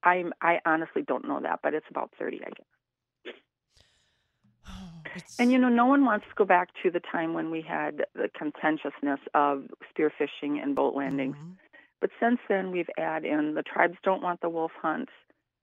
I'm 0.03 0.33
I 0.43 0.59
honestly 0.67 1.03
don't 1.03 1.27
know 1.27 1.41
that, 1.41 1.61
but 1.63 1.75
it's 1.75 1.87
about 1.91 2.11
30, 2.19 2.41
I 2.45 2.51
guess. 2.51 3.35
And 5.39 5.51
you 5.51 5.59
know, 5.59 5.69
no 5.69 5.87
one 5.87 6.05
wants 6.05 6.27
to 6.29 6.35
go 6.37 6.45
back 6.45 6.69
to 6.83 6.91
the 6.91 7.01
time 7.01 7.35
when 7.35 7.51
we 7.51 7.63
had 7.63 8.05
the 8.15 8.29
contentiousness 8.37 9.21
of 9.35 9.65
spearfishing 9.91 10.63
and 10.63 10.75
boat 10.75 10.95
landings. 10.95 11.37
Mhm. 11.37 11.57
But 12.03 12.11
since 12.21 12.41
then, 12.49 12.73
we've 12.73 12.91
added 12.99 13.31
in 13.31 13.55
the 13.55 13.63
tribes 13.63 13.97
don't 14.03 14.23
want 14.23 14.41
the 14.41 14.51
wolf 14.51 14.73
hunt. 14.83 15.09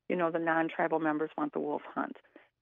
You 0.08 0.16
know, 0.16 0.32
the 0.32 0.40
non-tribal 0.40 1.00
members 1.00 1.30
want 1.38 1.52
the 1.52 1.60
wolf 1.60 1.82
hunt. 1.94 2.16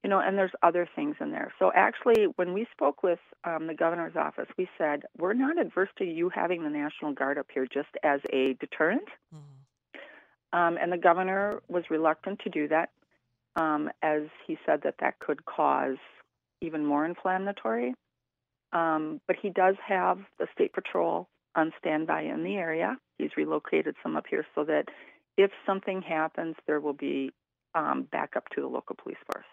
You 0.04 0.10
know, 0.10 0.20
and 0.20 0.36
there's 0.36 0.52
other 0.64 0.90
things 0.96 1.16
in 1.22 1.32
there. 1.32 1.54
So 1.60 1.72
actually, 1.76 2.26
when 2.38 2.54
we 2.54 2.66
spoke 2.72 3.04
with 3.04 3.20
um, 3.44 3.68
the 3.68 3.76
governor's 3.76 4.16
office, 4.16 4.48
we 4.58 4.68
said 4.80 5.04
we're 5.18 5.34
not 5.34 5.60
adverse 5.60 5.90
to 6.00 6.06
you 6.06 6.30
having 6.34 6.64
the 6.64 6.72
National 6.72 7.14
Guard 7.14 7.38
up 7.38 7.48
here 7.54 7.68
just 7.72 7.90
as 8.04 8.20
a 8.34 8.54
deterrent. 8.60 9.08
Mhm. 9.34 10.58
Um, 10.58 10.78
and 10.82 10.92
the 10.92 10.98
governor 10.98 11.62
was 11.68 11.84
reluctant 11.92 12.40
to 12.40 12.50
do 12.50 12.68
that, 12.70 12.90
um, 13.58 13.92
as 14.02 14.24
he 14.48 14.58
said 14.66 14.82
that 14.84 14.98
that 15.00 15.20
could 15.20 15.46
cause 15.46 15.98
even 16.62 16.84
more 16.84 17.06
inflammatory. 17.06 17.94
Um, 18.72 19.22
but 19.28 19.36
he 19.36 19.50
does 19.52 19.76
have 19.86 20.20
the 20.40 20.48
state 20.54 20.74
patrol 20.74 21.30
on 21.56 21.72
standby 21.80 22.24
in 22.24 22.44
the 22.44 22.56
area. 22.56 22.98
He's 23.18 23.32
relocated 23.38 23.96
some 24.04 24.16
up 24.16 24.26
here 24.30 24.46
so 24.56 24.64
that 24.66 24.86
if 25.38 25.52
something 25.66 26.02
happens, 26.02 26.56
there 26.66 26.80
will 26.80 26.94
be 26.94 27.32
um, 27.76 28.08
backup 28.12 28.50
to 28.56 28.62
the 28.62 28.68
local 28.68 28.96
police 29.02 29.18
force. 29.32 29.46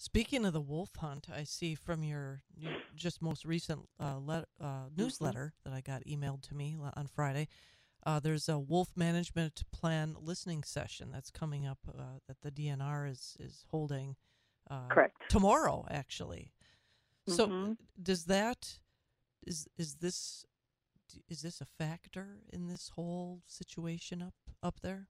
Speaking 0.00 0.44
of 0.44 0.52
the 0.52 0.60
wolf 0.60 0.94
hunt, 0.96 1.28
I 1.28 1.42
see 1.42 1.74
from 1.74 2.04
your 2.04 2.42
new, 2.56 2.76
just 2.94 3.20
most 3.20 3.44
recent 3.44 3.88
uh, 3.98 4.18
let, 4.18 4.44
uh, 4.60 4.88
newsletter 4.96 5.54
that 5.64 5.72
I 5.72 5.80
got 5.80 6.04
emailed 6.04 6.42
to 6.42 6.54
me 6.54 6.76
on 6.80 7.08
Friday. 7.08 7.48
Uh, 8.06 8.20
there's 8.20 8.48
a 8.48 8.58
wolf 8.60 8.90
management 8.96 9.64
plan 9.72 10.14
listening 10.20 10.62
session 10.62 11.10
that's 11.10 11.32
coming 11.32 11.66
up 11.66 11.78
uh, 11.88 12.20
that 12.28 12.42
the 12.42 12.52
DNR 12.52 13.10
is 13.10 13.36
is 13.40 13.64
holding 13.72 14.14
uh, 14.70 14.90
Correct. 14.90 15.16
tomorrow, 15.28 15.84
actually. 15.90 16.52
So 17.26 17.48
Mhm. 17.48 17.76
does 18.00 18.26
that 18.26 18.78
is 19.46 19.68
is 19.76 19.96
this 19.96 20.46
is 21.28 21.42
this 21.42 21.60
a 21.60 21.66
factor 21.66 22.38
in 22.52 22.68
this 22.68 22.90
whole 22.94 23.42
situation 23.46 24.22
up 24.22 24.34
up 24.62 24.80
there? 24.82 25.08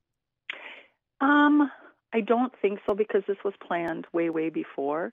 Um, 1.21 1.71
I 2.13 2.21
don't 2.21 2.53
think 2.61 2.81
so 2.87 2.95
because 2.95 3.23
this 3.27 3.37
was 3.45 3.55
planned 3.67 4.07
way, 4.13 4.31
way 4.31 4.51
before. 4.51 5.13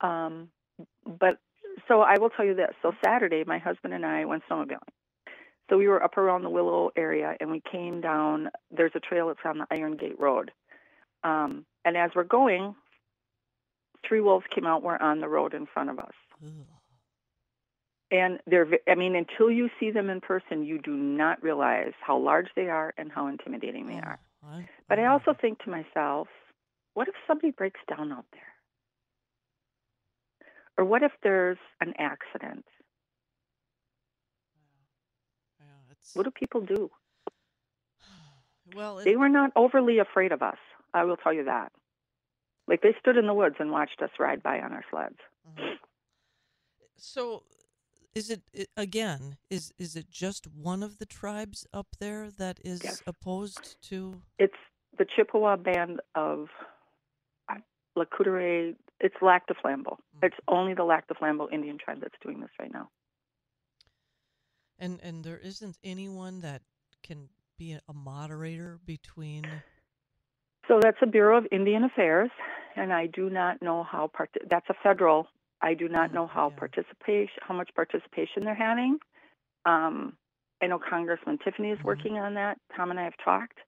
Um, 0.00 0.48
but 1.04 1.38
so 1.88 2.00
I 2.00 2.18
will 2.18 2.30
tell 2.30 2.44
you 2.44 2.54
this. 2.54 2.74
So 2.82 2.92
Saturday, 3.04 3.44
my 3.46 3.58
husband 3.58 3.94
and 3.94 4.04
I 4.04 4.24
went 4.24 4.42
snowmobiling. 4.50 4.78
So 5.70 5.78
we 5.78 5.88
were 5.88 6.02
up 6.02 6.18
around 6.18 6.42
the 6.42 6.50
Willow 6.50 6.90
area, 6.96 7.34
and 7.40 7.50
we 7.50 7.62
came 7.70 8.00
down. 8.00 8.50
There's 8.70 8.92
a 8.94 9.00
trail 9.00 9.28
that's 9.28 9.40
on 9.44 9.58
the 9.58 9.66
Iron 9.70 9.96
Gate 9.96 10.18
Road. 10.18 10.50
Um, 11.24 11.64
and 11.84 11.96
as 11.96 12.10
we're 12.14 12.24
going, 12.24 12.74
three 14.06 14.20
wolves 14.20 14.44
came 14.54 14.66
out. 14.66 14.82
Were 14.82 15.00
on 15.00 15.20
the 15.20 15.28
road 15.28 15.54
in 15.54 15.66
front 15.66 15.90
of 15.90 15.98
us. 15.98 16.12
Ugh. 16.44 16.66
And 18.12 18.40
they're, 18.46 18.68
I 18.86 18.94
mean, 18.94 19.16
until 19.16 19.50
you 19.50 19.70
see 19.80 19.90
them 19.90 20.10
in 20.10 20.20
person, 20.20 20.64
you 20.64 20.78
do 20.78 20.94
not 20.94 21.42
realize 21.42 21.94
how 22.06 22.18
large 22.18 22.48
they 22.54 22.68
are 22.68 22.92
and 22.98 23.10
how 23.10 23.26
intimidating 23.26 23.86
they 23.86 23.94
are. 23.94 24.20
Oh, 24.44 24.48
I, 24.48 24.68
But 24.88 24.98
I 24.98 25.06
also 25.06 25.32
think 25.40 25.58
to 25.64 25.70
myself, 25.70 26.28
what 26.92 27.08
if 27.08 27.14
somebody 27.26 27.52
breaks 27.52 27.80
down 27.88 28.12
out 28.12 28.26
there? 28.32 28.42
Or 30.76 30.84
what 30.84 31.02
if 31.02 31.12
there's 31.22 31.56
an 31.80 31.94
accident? 31.98 32.66
yeah, 35.58 35.94
What 36.12 36.24
do 36.24 36.30
people 36.30 36.60
do? 36.60 36.90
well, 38.74 38.98
it, 38.98 39.04
They 39.06 39.16
were 39.16 39.28
not 39.30 39.52
overly 39.56 39.98
afraid 40.00 40.32
of 40.32 40.42
us. 40.42 40.58
I 40.92 41.04
will 41.04 41.16
tell 41.16 41.32
you 41.32 41.44
that. 41.44 41.72
Like 42.68 42.82
they 42.82 42.94
stood 43.00 43.16
in 43.16 43.26
the 43.26 43.34
woods 43.34 43.56
and 43.58 43.70
watched 43.70 44.02
us 44.02 44.10
ride 44.18 44.42
by 44.42 44.60
on 44.60 44.72
our 44.72 44.84
sleds. 44.90 45.16
Mhm. 45.58 45.78
So, 46.96 47.42
is 48.14 48.30
it 48.30 48.42
again? 48.76 49.36
Is 49.50 49.72
is 49.78 49.96
it 49.96 50.10
just 50.10 50.46
one 50.46 50.82
of 50.82 50.98
the 50.98 51.06
tribes 51.06 51.66
up 51.72 51.96
there 51.98 52.30
that 52.30 52.58
is 52.64 52.82
Yes. 52.84 53.02
opposed 53.06 53.80
to? 53.88 54.22
It's 54.38 54.58
the 54.98 55.04
Chippewa 55.04 55.56
band 55.56 56.00
of 56.14 56.48
La. 57.96 58.04
It's 59.00 59.16
Lac 59.20 59.46
du 59.46 59.54
Flambeau. 59.54 59.96
Mm. 60.16 60.24
It's 60.24 60.36
only 60.48 60.74
the 60.74 60.84
Lac 60.84 61.08
du 61.08 61.14
Flambeau 61.14 61.50
Indian 61.52 61.78
tribe 61.78 62.00
that's 62.00 62.18
doing 62.22 62.40
this 62.40 62.50
right 62.58 62.72
now. 62.72 62.88
And 64.78 65.00
and 65.02 65.24
there 65.24 65.38
isn't 65.38 65.78
anyone 65.82 66.40
that 66.40 66.62
can 67.02 67.28
be 67.58 67.72
a, 67.72 67.80
a 67.88 67.94
moderator 67.94 68.78
between. 68.84 69.44
So 70.68 70.80
that's 70.80 70.98
a 71.02 71.06
Bureau 71.06 71.38
of 71.38 71.46
Indian 71.50 71.84
Affairs, 71.84 72.30
and 72.76 72.92
I 72.92 73.06
do 73.06 73.28
not 73.28 73.60
know 73.62 73.82
how 73.82 74.08
part. 74.08 74.30
That's 74.48 74.68
a 74.70 74.74
federal. 74.82 75.26
I 75.62 75.74
do 75.74 75.88
not 75.88 76.12
know 76.12 76.26
how 76.26 76.50
yeah. 76.50 76.58
participation, 76.58 77.38
how 77.40 77.54
much 77.54 77.70
participation 77.74 78.44
they're 78.44 78.54
having. 78.54 78.98
Um, 79.64 80.16
I 80.62 80.66
know 80.66 80.78
Congressman 80.78 81.38
Tiffany 81.44 81.70
is 81.70 81.78
Mhm. 81.78 81.84
working 81.84 82.18
on 82.18 82.34
that. 82.34 82.58
Tom 82.76 82.90
and 82.90 82.98
I 82.98 83.04
have 83.04 83.16
talked, 83.24 83.58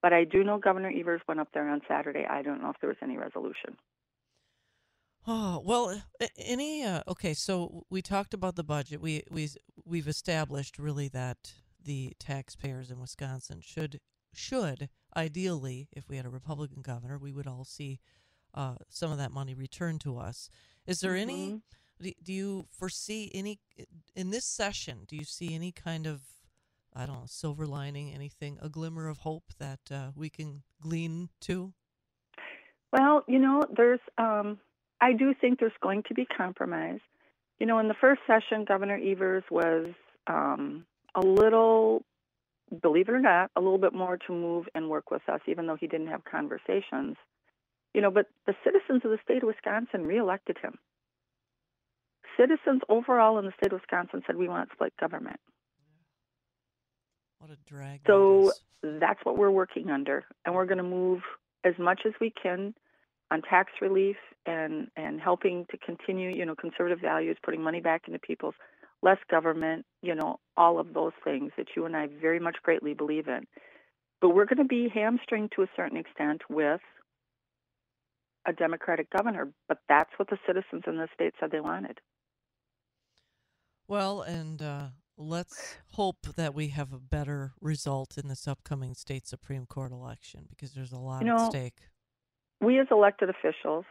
but 0.00 0.12
I 0.12 0.24
do 0.24 0.44
know 0.44 0.58
Governor 0.58 0.90
Evers 0.90 1.20
went 1.26 1.40
up 1.40 1.48
there 1.52 1.68
on 1.68 1.80
Saturday. 1.88 2.26
I 2.26 2.42
don't 2.42 2.62
know 2.62 2.70
if 2.70 2.76
there 2.80 2.88
was 2.88 2.98
any 3.02 3.16
resolution. 3.16 3.76
Oh 5.26 5.60
well, 5.64 6.02
any 6.36 6.82
uh, 6.84 7.02
okay. 7.06 7.32
So 7.32 7.86
we 7.90 8.02
talked 8.02 8.34
about 8.34 8.56
the 8.56 8.64
budget. 8.64 9.00
We 9.00 9.22
we 9.30 9.50
we've 9.84 10.08
established 10.08 10.78
really 10.78 11.08
that 11.08 11.52
the 11.80 12.14
taxpayers 12.18 12.90
in 12.90 12.98
Wisconsin 13.00 13.60
should 13.60 14.00
should 14.32 14.88
ideally, 15.16 15.88
if 15.92 16.08
we 16.08 16.16
had 16.16 16.26
a 16.26 16.30
Republican 16.30 16.82
governor, 16.82 17.18
we 17.18 17.32
would 17.32 17.46
all 17.46 17.64
see 17.64 18.00
uh, 18.54 18.76
some 18.88 19.12
of 19.12 19.18
that 19.18 19.30
money 19.30 19.54
returned 19.54 20.00
to 20.00 20.18
us. 20.18 20.50
Is 20.86 21.00
there 21.00 21.16
any? 21.16 21.52
Mhm. 21.52 21.62
Do, 22.00 22.12
do 22.22 22.32
you 22.32 22.66
foresee 22.70 23.30
any 23.34 23.60
in 24.14 24.30
this 24.30 24.44
session? 24.44 25.04
Do 25.06 25.16
you 25.16 25.24
see 25.24 25.54
any 25.54 25.72
kind 25.72 26.06
of 26.06 26.22
I 26.94 27.06
don't 27.06 27.20
know 27.20 27.26
silver 27.26 27.66
lining, 27.66 28.12
anything, 28.12 28.58
a 28.60 28.68
glimmer 28.68 29.08
of 29.08 29.18
hope 29.18 29.52
that 29.58 29.80
uh, 29.90 30.10
we 30.14 30.28
can 30.28 30.62
glean 30.80 31.30
to? 31.42 31.72
Well, 32.92 33.24
you 33.26 33.38
know, 33.38 33.62
there's. 33.74 34.00
Um, 34.18 34.58
I 35.00 35.12
do 35.12 35.34
think 35.40 35.58
there's 35.58 35.72
going 35.82 36.04
to 36.08 36.14
be 36.14 36.26
compromise. 36.26 37.00
You 37.58 37.66
know, 37.66 37.78
in 37.78 37.88
the 37.88 37.94
first 38.00 38.20
session, 38.26 38.64
Governor 38.64 38.98
Evers 39.02 39.44
was 39.50 39.88
um, 40.26 40.84
a 41.14 41.20
little, 41.20 42.04
believe 42.82 43.08
it 43.08 43.12
or 43.12 43.20
not, 43.20 43.50
a 43.56 43.60
little 43.60 43.78
bit 43.78 43.94
more 43.94 44.16
to 44.16 44.32
move 44.32 44.66
and 44.74 44.88
work 44.88 45.10
with 45.10 45.22
us, 45.28 45.40
even 45.46 45.66
though 45.66 45.76
he 45.76 45.86
didn't 45.86 46.08
have 46.08 46.24
conversations. 46.24 47.16
You 47.94 48.00
know, 48.00 48.10
but 48.10 48.26
the 48.46 48.54
citizens 48.64 49.02
of 49.04 49.10
the 49.10 49.18
state 49.22 49.42
of 49.42 49.48
Wisconsin 49.48 50.06
reelected 50.06 50.56
him. 50.62 50.78
Citizens 52.38 52.80
overall 52.88 53.38
in 53.38 53.44
the 53.44 53.52
state 53.58 53.72
of 53.72 53.80
Wisconsin 53.80 54.22
said 54.26 54.36
we 54.36 54.48
want 54.48 54.70
split 54.72 54.94
government. 54.98 55.38
What 57.38 57.50
a 57.50 57.56
drag. 57.66 58.00
So 58.06 58.52
that's 58.82 59.24
what 59.24 59.36
we're 59.36 59.50
working 59.50 59.90
under, 59.90 60.24
and 60.44 60.54
we're 60.54 60.66
going 60.66 60.78
to 60.78 60.84
move 60.84 61.22
as 61.64 61.74
much 61.78 62.02
as 62.06 62.12
we 62.20 62.30
can 62.30 62.74
on 63.30 63.42
tax 63.42 63.72
relief 63.80 64.16
and 64.46 64.88
and 64.96 65.20
helping 65.20 65.66
to 65.70 65.76
continue, 65.76 66.30
you 66.30 66.46
know, 66.46 66.54
conservative 66.54 67.00
values, 67.00 67.36
putting 67.42 67.62
money 67.62 67.80
back 67.80 68.02
into 68.06 68.18
people's 68.18 68.54
less 69.02 69.18
government, 69.30 69.84
you 70.02 70.14
know, 70.14 70.38
all 70.56 70.78
of 70.78 70.94
those 70.94 71.12
things 71.24 71.50
that 71.56 71.66
you 71.76 71.84
and 71.84 71.96
I 71.96 72.08
very 72.20 72.38
much 72.38 72.56
greatly 72.62 72.94
believe 72.94 73.28
in. 73.28 73.46
But 74.20 74.30
we're 74.30 74.44
going 74.44 74.58
to 74.58 74.64
be 74.64 74.88
hamstringed 74.88 75.52
to 75.56 75.62
a 75.62 75.70
certain 75.74 75.96
extent 75.96 76.42
with 76.48 76.80
a 78.46 78.52
Democratic 78.52 79.08
governor, 79.10 79.52
but 79.68 79.78
that's 79.88 80.10
what 80.16 80.28
the 80.30 80.38
citizens 80.46 80.82
in 80.86 80.96
the 80.96 81.08
state 81.14 81.34
said 81.40 81.50
they 81.50 81.60
wanted. 81.60 81.98
Well, 83.88 84.22
and 84.22 84.62
uh, 84.62 84.86
let's 85.16 85.76
hope 85.92 86.26
that 86.36 86.54
we 86.54 86.68
have 86.68 86.92
a 86.92 86.98
better 86.98 87.52
result 87.60 88.16
in 88.16 88.28
this 88.28 88.48
upcoming 88.48 88.94
state 88.94 89.26
Supreme 89.26 89.66
Court 89.66 89.92
election 89.92 90.46
because 90.48 90.72
there's 90.72 90.92
a 90.92 90.98
lot 90.98 91.24
You 91.24 91.34
at 91.34 91.46
stake. 91.50 91.80
we 92.60 92.78
as 92.80 92.86
elected 92.90 93.28
officials 93.30 93.84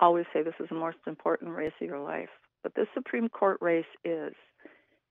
always 0.00 0.26
say 0.32 0.42
this 0.42 0.54
is 0.60 0.68
the 0.68 0.74
most 0.76 0.98
important 1.06 1.54
race 1.56 1.72
of 1.80 1.88
your 1.88 2.00
life, 2.00 2.28
but 2.62 2.74
this 2.74 2.86
Supreme 2.94 3.28
Court 3.28 3.58
race 3.60 3.84
is 4.04 4.34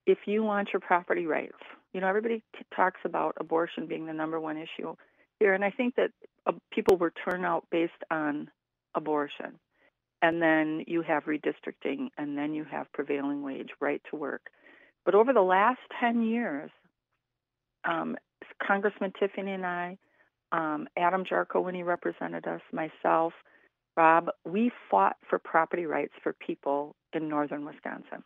if 0.06 0.20
you 0.25 0.44
want 0.44 0.70
your 0.74 0.80
property 0.80 1.25
rights. 1.25 1.58
You 1.94 2.01
know, 2.01 2.08
everybody 2.08 2.44
t- 2.56 2.66
talks 2.75 3.00
about 3.06 3.36
abortion 3.39 3.88
being 3.88 4.06
the 4.06 4.13
number 4.13 4.39
one 4.39 4.58
issue 4.58 4.96
here, 5.39 5.53
and 5.53 5.63
I 5.63 5.72
think 5.72 5.96
that 5.96 6.12
uh, 6.46 6.53
people 6.72 6.98
were 6.98 7.13
turned 7.27 7.46
out 7.46 7.65
based 7.72 7.94
on 8.12 8.50
abortion. 8.96 9.60
And 10.22 10.41
then 10.41 10.84
you 10.88 11.03
have 11.03 11.25
redistricting, 11.25 12.10
and 12.17 12.38
then 12.38 12.53
you 12.53 12.63
have 12.63 12.91
prevailing 12.91 13.44
wage, 13.44 13.70
right 13.79 14.01
to 14.10 14.17
work. 14.17 14.48
But 15.06 15.15
over 15.15 15.32
the 15.32 15.41
last 15.41 15.79
10 16.00 16.24
years, 16.24 16.72
um, 17.86 18.15
Congressman 18.65 19.13
Tiffany 19.20 19.51
and 19.51 19.65
I, 19.65 19.98
um, 20.51 20.88
Adam 20.98 21.24
Jarchow 21.24 21.63
when 21.63 21.75
he 21.75 21.84
represented 21.84 22.48
us, 22.48 22.62
myself, 22.72 23.34
Rob, 23.96 24.29
we 24.46 24.72
fought 24.89 25.17
for 25.29 25.39
property 25.39 25.86
rights 25.86 26.13
for 26.24 26.34
people 26.34 26.96
in 27.13 27.27
northern 27.27 27.65
Wisconsin. 27.65 28.24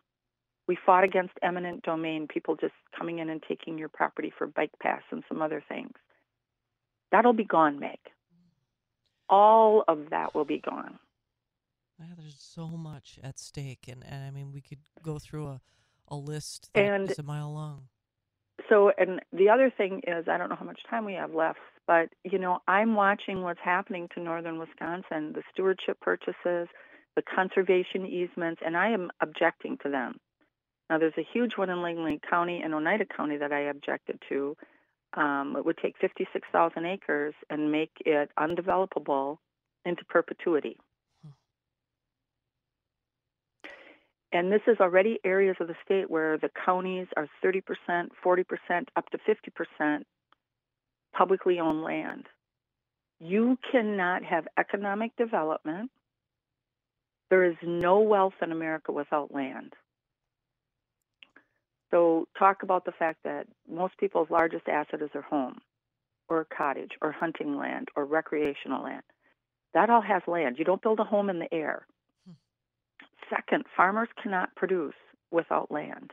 We 0.67 0.77
fought 0.85 1.03
against 1.03 1.33
eminent 1.41 1.83
domain, 1.83 2.27
people 2.27 2.55
just 2.55 2.73
coming 2.97 3.19
in 3.19 3.29
and 3.29 3.43
taking 3.47 3.77
your 3.77 3.89
property 3.89 4.31
for 4.37 4.47
bike 4.47 4.71
paths 4.81 5.03
and 5.11 5.23
some 5.27 5.41
other 5.41 5.63
things. 5.67 5.91
That'll 7.11 7.33
be 7.33 7.43
gone, 7.43 7.79
Meg. 7.79 7.99
All 9.29 9.83
of 9.87 10.09
that 10.09 10.33
will 10.35 10.45
be 10.45 10.59
gone. 10.59 10.99
Yeah, 11.99 12.15
there's 12.17 12.39
so 12.39 12.67
much 12.67 13.19
at 13.23 13.37
stake, 13.39 13.87
and, 13.87 14.03
and 14.05 14.23
I 14.23 14.31
mean, 14.31 14.51
we 14.51 14.61
could 14.61 14.79
go 15.03 15.19
through 15.19 15.47
a, 15.47 15.61
a 16.07 16.15
list 16.15 16.69
that 16.73 16.83
And- 16.83 17.13
a 17.17 17.23
mile 17.23 17.53
long. 17.53 17.87
So, 18.69 18.91
and 18.97 19.19
the 19.33 19.49
other 19.49 19.69
thing 19.75 20.01
is, 20.07 20.27
I 20.29 20.37
don't 20.37 20.49
know 20.49 20.55
how 20.55 20.65
much 20.65 20.79
time 20.89 21.03
we 21.03 21.13
have 21.15 21.33
left, 21.33 21.59
but 21.87 22.09
you 22.23 22.39
know, 22.39 22.59
I'm 22.67 22.95
watching 22.95 23.41
what's 23.41 23.59
happening 23.61 24.07
to 24.13 24.21
northern 24.21 24.59
Wisconsin, 24.59 25.33
the 25.33 25.41
stewardship 25.51 25.99
purchases, 25.99 26.67
the 27.15 27.21
conservation 27.35 28.05
easements, 28.05 28.61
and 28.65 28.77
I 28.77 28.91
am 28.91 29.11
objecting 29.19 29.77
to 29.83 29.89
them. 29.89 30.17
Now, 30.89 30.99
there's 30.99 31.17
a 31.17 31.27
huge 31.33 31.57
one 31.57 31.69
in 31.69 31.81
Langlade 31.81 32.21
County 32.29 32.61
and 32.63 32.73
Oneida 32.73 33.05
County 33.05 33.35
that 33.37 33.51
I 33.51 33.61
objected 33.61 34.21
to. 34.29 34.55
Um, 35.13 35.55
it 35.57 35.65
would 35.65 35.77
take 35.77 35.95
56,000 35.99 36.85
acres 36.85 37.33
and 37.49 37.71
make 37.71 37.91
it 38.05 38.29
undevelopable 38.39 39.37
into 39.85 40.05
perpetuity. 40.05 40.77
And 44.33 44.51
this 44.51 44.61
is 44.67 44.77
already 44.79 45.19
areas 45.25 45.57
of 45.59 45.67
the 45.67 45.75
state 45.83 46.09
where 46.09 46.37
the 46.37 46.49
counties 46.65 47.07
are 47.17 47.27
30%, 47.43 47.61
40%, 48.25 48.45
up 48.95 49.09
to 49.09 49.17
50% 49.81 50.03
publicly 51.13 51.59
owned 51.59 51.83
land. 51.83 52.27
You 53.19 53.57
cannot 53.71 54.23
have 54.23 54.47
economic 54.57 55.15
development. 55.17 55.91
There 57.29 57.43
is 57.43 57.55
no 57.61 57.99
wealth 57.99 58.33
in 58.41 58.51
America 58.51 58.91
without 58.91 59.33
land. 59.33 59.73
So, 61.91 62.27
talk 62.39 62.63
about 62.63 62.85
the 62.85 62.93
fact 62.93 63.19
that 63.23 63.47
most 63.69 63.97
people's 63.97 64.29
largest 64.29 64.67
asset 64.67 65.01
is 65.01 65.09
their 65.13 65.21
home, 65.21 65.59
or 66.29 66.41
a 66.41 66.45
cottage, 66.45 66.91
or 67.01 67.11
hunting 67.11 67.57
land, 67.57 67.89
or 67.95 68.05
recreational 68.05 68.83
land. 68.83 69.03
That 69.73 69.89
all 69.89 70.01
has 70.01 70.21
land. 70.27 70.57
You 70.57 70.65
don't 70.65 70.81
build 70.81 70.99
a 70.99 71.03
home 71.03 71.29
in 71.29 71.39
the 71.39 71.53
air. 71.53 71.85
Hmm. 72.25 72.33
Second, 73.29 73.65
farmers 73.75 74.09
cannot 74.21 74.55
produce 74.55 74.95
without 75.31 75.71
land. 75.71 76.11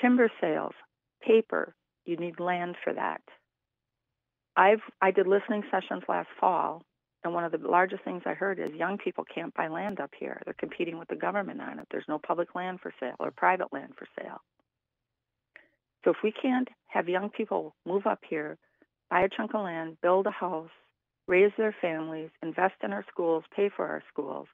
Timber 0.00 0.30
sales, 0.40 0.74
paper, 1.22 1.74
you 2.04 2.16
need 2.16 2.38
land 2.38 2.76
for 2.84 2.92
that. 2.94 3.22
I've 4.56 4.80
I 5.02 5.10
did 5.10 5.26
listening 5.26 5.64
sessions 5.70 6.02
last 6.08 6.28
fall, 6.40 6.82
and 7.24 7.34
one 7.34 7.44
of 7.44 7.52
the 7.52 7.58
largest 7.58 8.04
things 8.04 8.22
I 8.24 8.34
heard 8.34 8.58
is 8.58 8.70
young 8.72 8.98
people 8.98 9.24
can't 9.24 9.54
buy 9.54 9.68
land 9.68 10.00
up 10.00 10.10
here. 10.18 10.40
They're 10.44 10.54
competing 10.54 10.98
with 10.98 11.08
the 11.08 11.16
government 11.16 11.60
on 11.60 11.78
it. 11.78 11.86
There's 11.90 12.08
no 12.08 12.18
public 12.18 12.54
land 12.54 12.80
for 12.80 12.92
sale 13.00 13.16
or 13.18 13.30
private 13.30 13.72
land 13.72 13.94
for 13.98 14.06
sale. 14.20 14.40
So 16.06 16.12
if 16.12 16.18
we 16.22 16.30
can't 16.30 16.68
have 16.86 17.08
young 17.08 17.30
people 17.30 17.74
move 17.84 18.06
up 18.06 18.20
here, 18.30 18.58
buy 19.10 19.22
a 19.22 19.28
chunk 19.28 19.54
of 19.54 19.64
land, 19.64 19.96
build 20.00 20.28
a 20.28 20.30
house, 20.30 20.70
raise 21.26 21.50
their 21.58 21.74
families, 21.80 22.30
invest 22.44 22.76
in 22.84 22.92
our 22.92 23.04
schools, 23.10 23.42
pay 23.54 23.68
for 23.74 23.88
our 23.88 24.04
schools, 24.08 24.46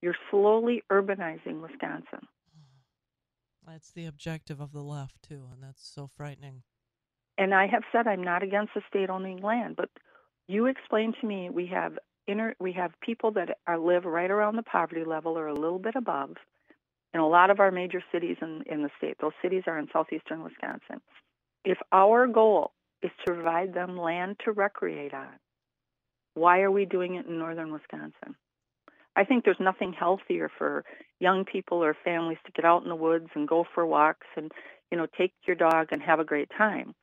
you're 0.00 0.16
slowly 0.30 0.82
urbanizing 0.90 1.60
Wisconsin. 1.60 2.20
Hmm. 2.22 3.70
That's 3.70 3.90
the 3.90 4.06
objective 4.06 4.58
of 4.58 4.72
the 4.72 4.80
left, 4.80 5.20
too, 5.20 5.48
and 5.52 5.62
that's 5.62 5.86
so 5.86 6.06
frightening. 6.06 6.62
And 7.36 7.52
I 7.52 7.66
have 7.66 7.82
said 7.92 8.06
I'm 8.06 8.24
not 8.24 8.42
against 8.42 8.72
the 8.74 8.80
state 8.88 9.10
owning 9.10 9.42
land, 9.42 9.76
but 9.76 9.90
you 10.48 10.64
explain 10.64 11.12
to 11.20 11.26
me 11.26 11.50
we 11.50 11.66
have 11.66 11.98
inner 12.26 12.54
we 12.58 12.72
have 12.72 12.92
people 13.02 13.32
that 13.32 13.58
are 13.66 13.78
live 13.78 14.06
right 14.06 14.30
around 14.30 14.56
the 14.56 14.62
poverty 14.62 15.04
level 15.04 15.36
or 15.36 15.46
a 15.46 15.54
little 15.54 15.78
bit 15.78 15.94
above 15.94 16.36
in 17.14 17.20
a 17.20 17.28
lot 17.28 17.50
of 17.50 17.60
our 17.60 17.70
major 17.70 18.02
cities 18.12 18.36
in, 18.42 18.62
in 18.66 18.82
the 18.82 18.90
state. 18.98 19.16
Those 19.20 19.32
cities 19.42 19.62
are 19.66 19.78
in 19.78 19.88
southeastern 19.92 20.42
Wisconsin. 20.42 21.00
If 21.64 21.78
our 21.92 22.26
goal 22.26 22.72
is 23.02 23.10
to 23.24 23.32
provide 23.32 23.74
them 23.74 23.96
land 23.96 24.36
to 24.44 24.52
recreate 24.52 25.14
on, 25.14 25.38
why 26.34 26.60
are 26.60 26.70
we 26.70 26.84
doing 26.84 27.14
it 27.14 27.26
in 27.26 27.38
northern 27.38 27.72
Wisconsin? 27.72 28.36
I 29.16 29.24
think 29.24 29.44
there's 29.44 29.56
nothing 29.58 29.94
healthier 29.94 30.50
for 30.58 30.84
young 31.20 31.44
people 31.46 31.82
or 31.82 31.96
families 32.04 32.38
to 32.44 32.52
get 32.52 32.66
out 32.66 32.82
in 32.82 32.90
the 32.90 32.94
woods 32.94 33.28
and 33.34 33.48
go 33.48 33.64
for 33.74 33.86
walks 33.86 34.26
and 34.36 34.52
you 34.90 34.98
know 34.98 35.06
take 35.16 35.32
your 35.46 35.56
dog 35.56 35.88
and 35.90 36.02
have 36.02 36.20
a 36.20 36.24
great 36.24 36.50
time. 36.56 36.94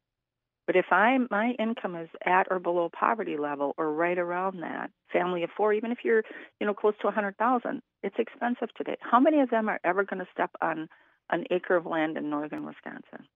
But 0.66 0.78
if 0.78 0.86
I 0.92 1.18
my 1.30 1.56
income 1.60 1.96
is 1.96 2.10
at 2.26 2.48
or 2.50 2.60
below 2.60 2.90
poverty 2.90 3.38
level 3.38 3.74
or 3.78 3.92
right 3.92 4.18
around 4.18 4.62
that, 4.62 4.92
family 5.12 5.44
of 5.44 5.50
four, 5.56 5.74
even 5.74 5.92
if 5.92 6.00
you're 6.04 6.24
you 6.60 6.68
know 6.68 6.74
close 6.74 6.94
to 7.02 7.08
a 7.08 7.12
hundred 7.12 7.38
thousand, 7.38 7.82
it's 8.02 8.16
expensive 8.18 8.74
today. 8.76 8.96
How 9.02 9.20
many 9.20 9.42
of 9.42 9.50
them 9.50 9.68
are 9.70 9.80
ever 9.84 10.06
going 10.06 10.20
to 10.20 10.32
step 10.32 10.52
on 10.62 10.88
an 11.30 11.46
acre 11.52 11.76
of 11.76 11.86
land 11.86 12.18
in 12.18 12.30
northern 12.30 12.66
Wisconsin? 12.66 13.28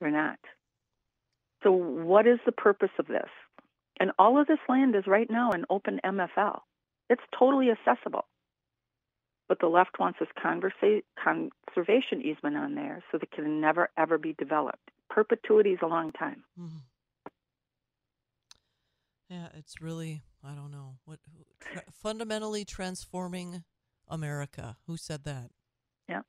They're 0.00 0.10
not. 0.10 0.38
So 1.62 1.72
what 1.72 2.26
is 2.26 2.38
the 2.46 2.52
purpose 2.52 2.90
of 2.98 3.06
this? 3.06 3.28
And 3.98 4.12
all 4.18 4.38
of 4.40 4.46
this 4.46 4.58
land 4.68 4.94
is 4.94 5.06
right 5.06 5.28
now 5.28 5.52
in 5.52 5.64
open 5.70 6.00
MFL. 6.04 6.60
It's 7.08 7.22
totally 7.36 7.70
accessible. 7.70 8.26
But 9.48 9.60
the 9.60 9.68
left 9.68 9.98
wants 10.00 10.18
this 10.18 10.28
conversa- 10.36 11.02
conservation 11.22 12.20
easement 12.20 12.56
on 12.56 12.74
there 12.74 13.02
so 13.10 13.18
that 13.18 13.24
it 13.24 13.30
can 13.30 13.60
never, 13.60 13.90
ever 13.96 14.18
be 14.18 14.34
developed. 14.38 14.90
Perpetuity 15.08 15.70
is 15.70 15.78
a 15.82 15.86
long 15.86 16.10
time. 16.12 16.42
Mm-hmm. 16.60 16.78
Yeah, 19.28 19.48
it's 19.54 19.80
really 19.80 20.22
I 20.44 20.54
don't 20.54 20.70
know 20.70 20.96
what 21.04 21.18
tra- 21.60 21.82
fundamentally 22.02 22.64
transforming 22.64 23.64
America. 24.08 24.76
Who 24.86 24.96
said 24.96 25.24
that? 25.24 25.50
Yeah. 26.08 26.22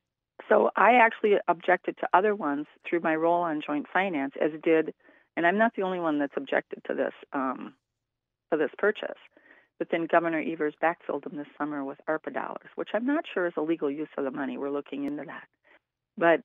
So 0.50 0.72
I 0.76 0.94
actually 0.96 1.36
objected 1.48 1.98
to 2.00 2.08
other 2.14 2.34
ones 2.34 2.66
through 2.90 3.02
my 3.02 3.16
role 3.16 3.44
on 3.44 3.62
joint 3.66 3.86
finance, 3.94 4.34
as 4.42 4.52
did, 4.64 4.94
and 5.36 5.46
I'm 5.46 5.58
not 5.58 5.74
the 5.76 5.84
only 5.84 6.00
one 6.00 6.18
that's 6.18 6.34
objected 6.36 6.82
to 6.88 6.96
this 6.96 7.14
um, 7.34 7.74
to 8.52 8.58
this 8.58 8.72
purchase. 8.78 9.20
But 9.80 9.90
then 9.92 10.08
Governor 10.12 10.42
Evers 10.42 10.74
backfilled 10.82 11.24
them 11.24 11.38
this 11.38 11.48
summer 11.58 11.84
with 11.84 12.00
ARPA 12.10 12.34
dollars, 12.34 12.70
which 12.76 12.90
I'm 12.94 13.06
not 13.06 13.26
sure 13.32 13.46
is 13.48 13.54
a 13.58 13.62
legal 13.62 13.92
use 13.92 14.08
of 14.18 14.24
the 14.24 14.32
money. 14.32 14.58
We're 14.58 14.72
looking 14.72 15.06
into 15.06 15.24
that. 15.26 15.48
But 16.18 16.42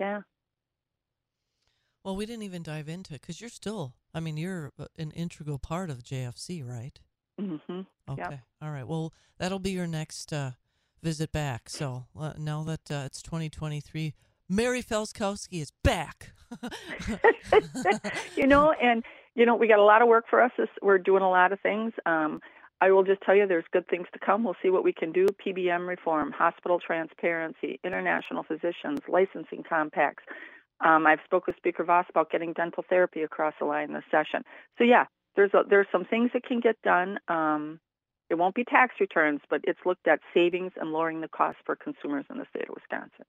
yeah, 0.00 0.20
Well, 2.04 2.16
we 2.16 2.26
didn't 2.26 2.42
even 2.44 2.62
dive 2.62 2.88
into 2.88 3.14
it 3.14 3.20
because 3.20 3.40
you're 3.40 3.50
still. 3.50 3.94
I 4.14 4.20
mean, 4.20 4.36
you're 4.36 4.72
an 4.98 5.10
integral 5.12 5.58
part 5.58 5.90
of 5.90 6.02
JFC, 6.02 6.66
right? 6.66 6.98
Mm-hmm. 7.40 7.80
Okay. 8.10 8.40
All 8.62 8.70
right. 8.70 8.86
Well, 8.86 9.12
that'll 9.38 9.58
be 9.58 9.70
your 9.70 9.86
next 9.86 10.32
uh, 10.32 10.52
visit 11.02 11.30
back. 11.32 11.68
So 11.68 12.06
uh, 12.18 12.32
now 12.38 12.62
that 12.64 12.90
uh, 12.90 13.02
it's 13.06 13.22
2023, 13.22 14.14
Mary 14.48 14.82
Felzkowski 14.82 15.60
is 15.60 15.72
back. 15.84 16.32
you 18.36 18.46
know, 18.46 18.72
and 18.72 19.04
you 19.38 19.46
know, 19.46 19.54
we 19.54 19.68
got 19.68 19.78
a 19.78 19.84
lot 19.84 20.02
of 20.02 20.08
work 20.08 20.24
for 20.28 20.42
us. 20.42 20.50
This, 20.58 20.68
we're 20.82 20.98
doing 20.98 21.22
a 21.22 21.30
lot 21.30 21.52
of 21.52 21.60
things. 21.60 21.92
Um, 22.04 22.40
I 22.80 22.90
will 22.90 23.04
just 23.04 23.20
tell 23.22 23.36
you, 23.36 23.46
there's 23.46 23.64
good 23.72 23.86
things 23.86 24.08
to 24.12 24.18
come. 24.18 24.42
We'll 24.42 24.56
see 24.60 24.68
what 24.68 24.82
we 24.82 24.92
can 24.92 25.12
do. 25.12 25.26
PBM 25.46 25.86
reform, 25.86 26.32
hospital 26.32 26.80
transparency, 26.84 27.78
international 27.84 28.42
physicians, 28.42 28.98
licensing 29.08 29.62
compacts. 29.68 30.24
Um, 30.84 31.06
I've 31.06 31.20
spoke 31.24 31.46
with 31.46 31.56
Speaker 31.56 31.84
Vos 31.84 32.04
about 32.10 32.30
getting 32.32 32.52
dental 32.52 32.84
therapy 32.88 33.22
across 33.22 33.54
the 33.60 33.66
line 33.66 33.92
this 33.92 34.02
session. 34.10 34.42
So 34.76 34.82
yeah, 34.82 35.04
there's 35.36 35.54
a, 35.54 35.62
there's 35.68 35.86
some 35.92 36.04
things 36.04 36.30
that 36.34 36.42
can 36.42 36.58
get 36.58 36.76
done. 36.82 37.18
Um, 37.28 37.78
it 38.30 38.34
won't 38.34 38.56
be 38.56 38.64
tax 38.64 38.96
returns, 39.00 39.40
but 39.48 39.60
it's 39.64 39.78
looked 39.86 40.08
at 40.08 40.18
savings 40.34 40.72
and 40.80 40.90
lowering 40.90 41.20
the 41.20 41.28
cost 41.28 41.58
for 41.64 41.76
consumers 41.76 42.24
in 42.28 42.38
the 42.38 42.46
state 42.50 42.68
of 42.68 42.74
Wisconsin. 42.74 43.24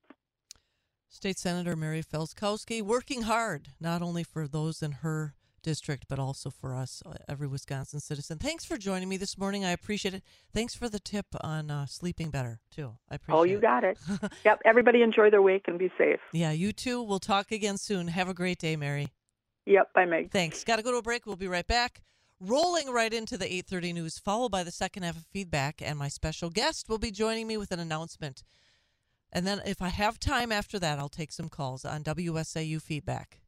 State 1.08 1.38
Senator 1.38 1.76
Mary 1.76 2.04
Felzkowski 2.04 2.82
working 2.82 3.24
hard, 3.24 3.70
not 3.80 4.02
only 4.02 4.24
for 4.24 4.48
those 4.48 4.84
in 4.84 4.92
her 5.04 5.34
district, 5.62 6.06
but 6.08 6.20
also 6.20 6.50
for 6.50 6.76
us, 6.76 7.02
uh, 7.06 7.14
every 7.28 7.48
Wisconsin 7.48 8.00
citizen. 8.00 8.38
Thanks 8.38 8.66
for 8.66 8.78
joining 8.78 9.10
me 9.10 9.18
this 9.18 9.38
morning. 9.38 9.64
I 9.66 9.72
appreciate 9.72 10.14
it. 10.14 10.24
Thanks 10.54 10.76
for 10.76 10.90
the 10.90 11.00
tip 11.00 11.26
on 11.42 11.70
uh, 11.72 11.86
sleeping 11.86 12.30
better, 12.30 12.60
too. 12.72 12.98
I 13.10 13.16
appreciate 13.16 13.40
Oh, 13.40 13.44
you 13.44 13.58
it. 13.58 13.62
got 13.62 13.84
it. 13.84 13.98
yep. 14.46 14.60
Everybody 14.66 15.02
enjoy 15.02 15.30
their 15.30 15.42
week 15.42 15.64
and 15.68 15.78
be 15.80 15.92
safe. 15.98 16.20
Yeah, 16.34 16.52
you 16.52 16.72
too. 16.74 17.02
We'll 17.02 17.20
talk 17.20 17.52
again 17.52 17.78
soon. 17.78 18.08
Have 18.10 18.30
a 18.30 18.34
great 18.34 18.60
day, 18.60 18.76
Mary. 18.76 19.10
Yep. 19.66 19.94
Bye, 19.94 20.06
Meg. 20.06 20.32
Thanks. 20.32 20.64
Got 20.64 20.78
to 20.78 20.84
go 20.84 20.92
to 20.92 20.98
a 20.98 21.02
break. 21.02 21.26
We'll 21.26 21.36
be 21.36 21.48
right 21.48 21.68
back. 21.68 22.02
rolling 22.42 22.90
right 22.92 23.14
into 23.14 23.38
the 23.38 23.46
8:30 23.46 23.94
news 23.94 24.18
followed 24.18 24.50
by 24.50 24.64
the 24.64 24.72
second 24.72 25.04
half 25.04 25.18
of 25.18 25.26
feedback 25.26 25.82
and 25.82 26.00
my 26.00 26.08
special 26.08 26.50
guest 26.50 26.88
will 26.88 26.98
be 26.98 27.12
joining 27.12 27.46
me 27.48 27.58
with 27.58 27.72
an 27.72 27.80
announcement. 27.82 28.44
And 29.32 29.46
then 29.46 29.62
if 29.66 29.82
I 29.82 29.90
have 29.90 30.20
time 30.20 30.52
after 30.52 30.80
that, 30.80 30.98
I'll 30.98 31.10
take 31.10 31.32
some 31.34 31.50
calls 31.50 31.84
on 31.86 32.04
WSAU 32.04 32.82
feedback. 32.82 33.42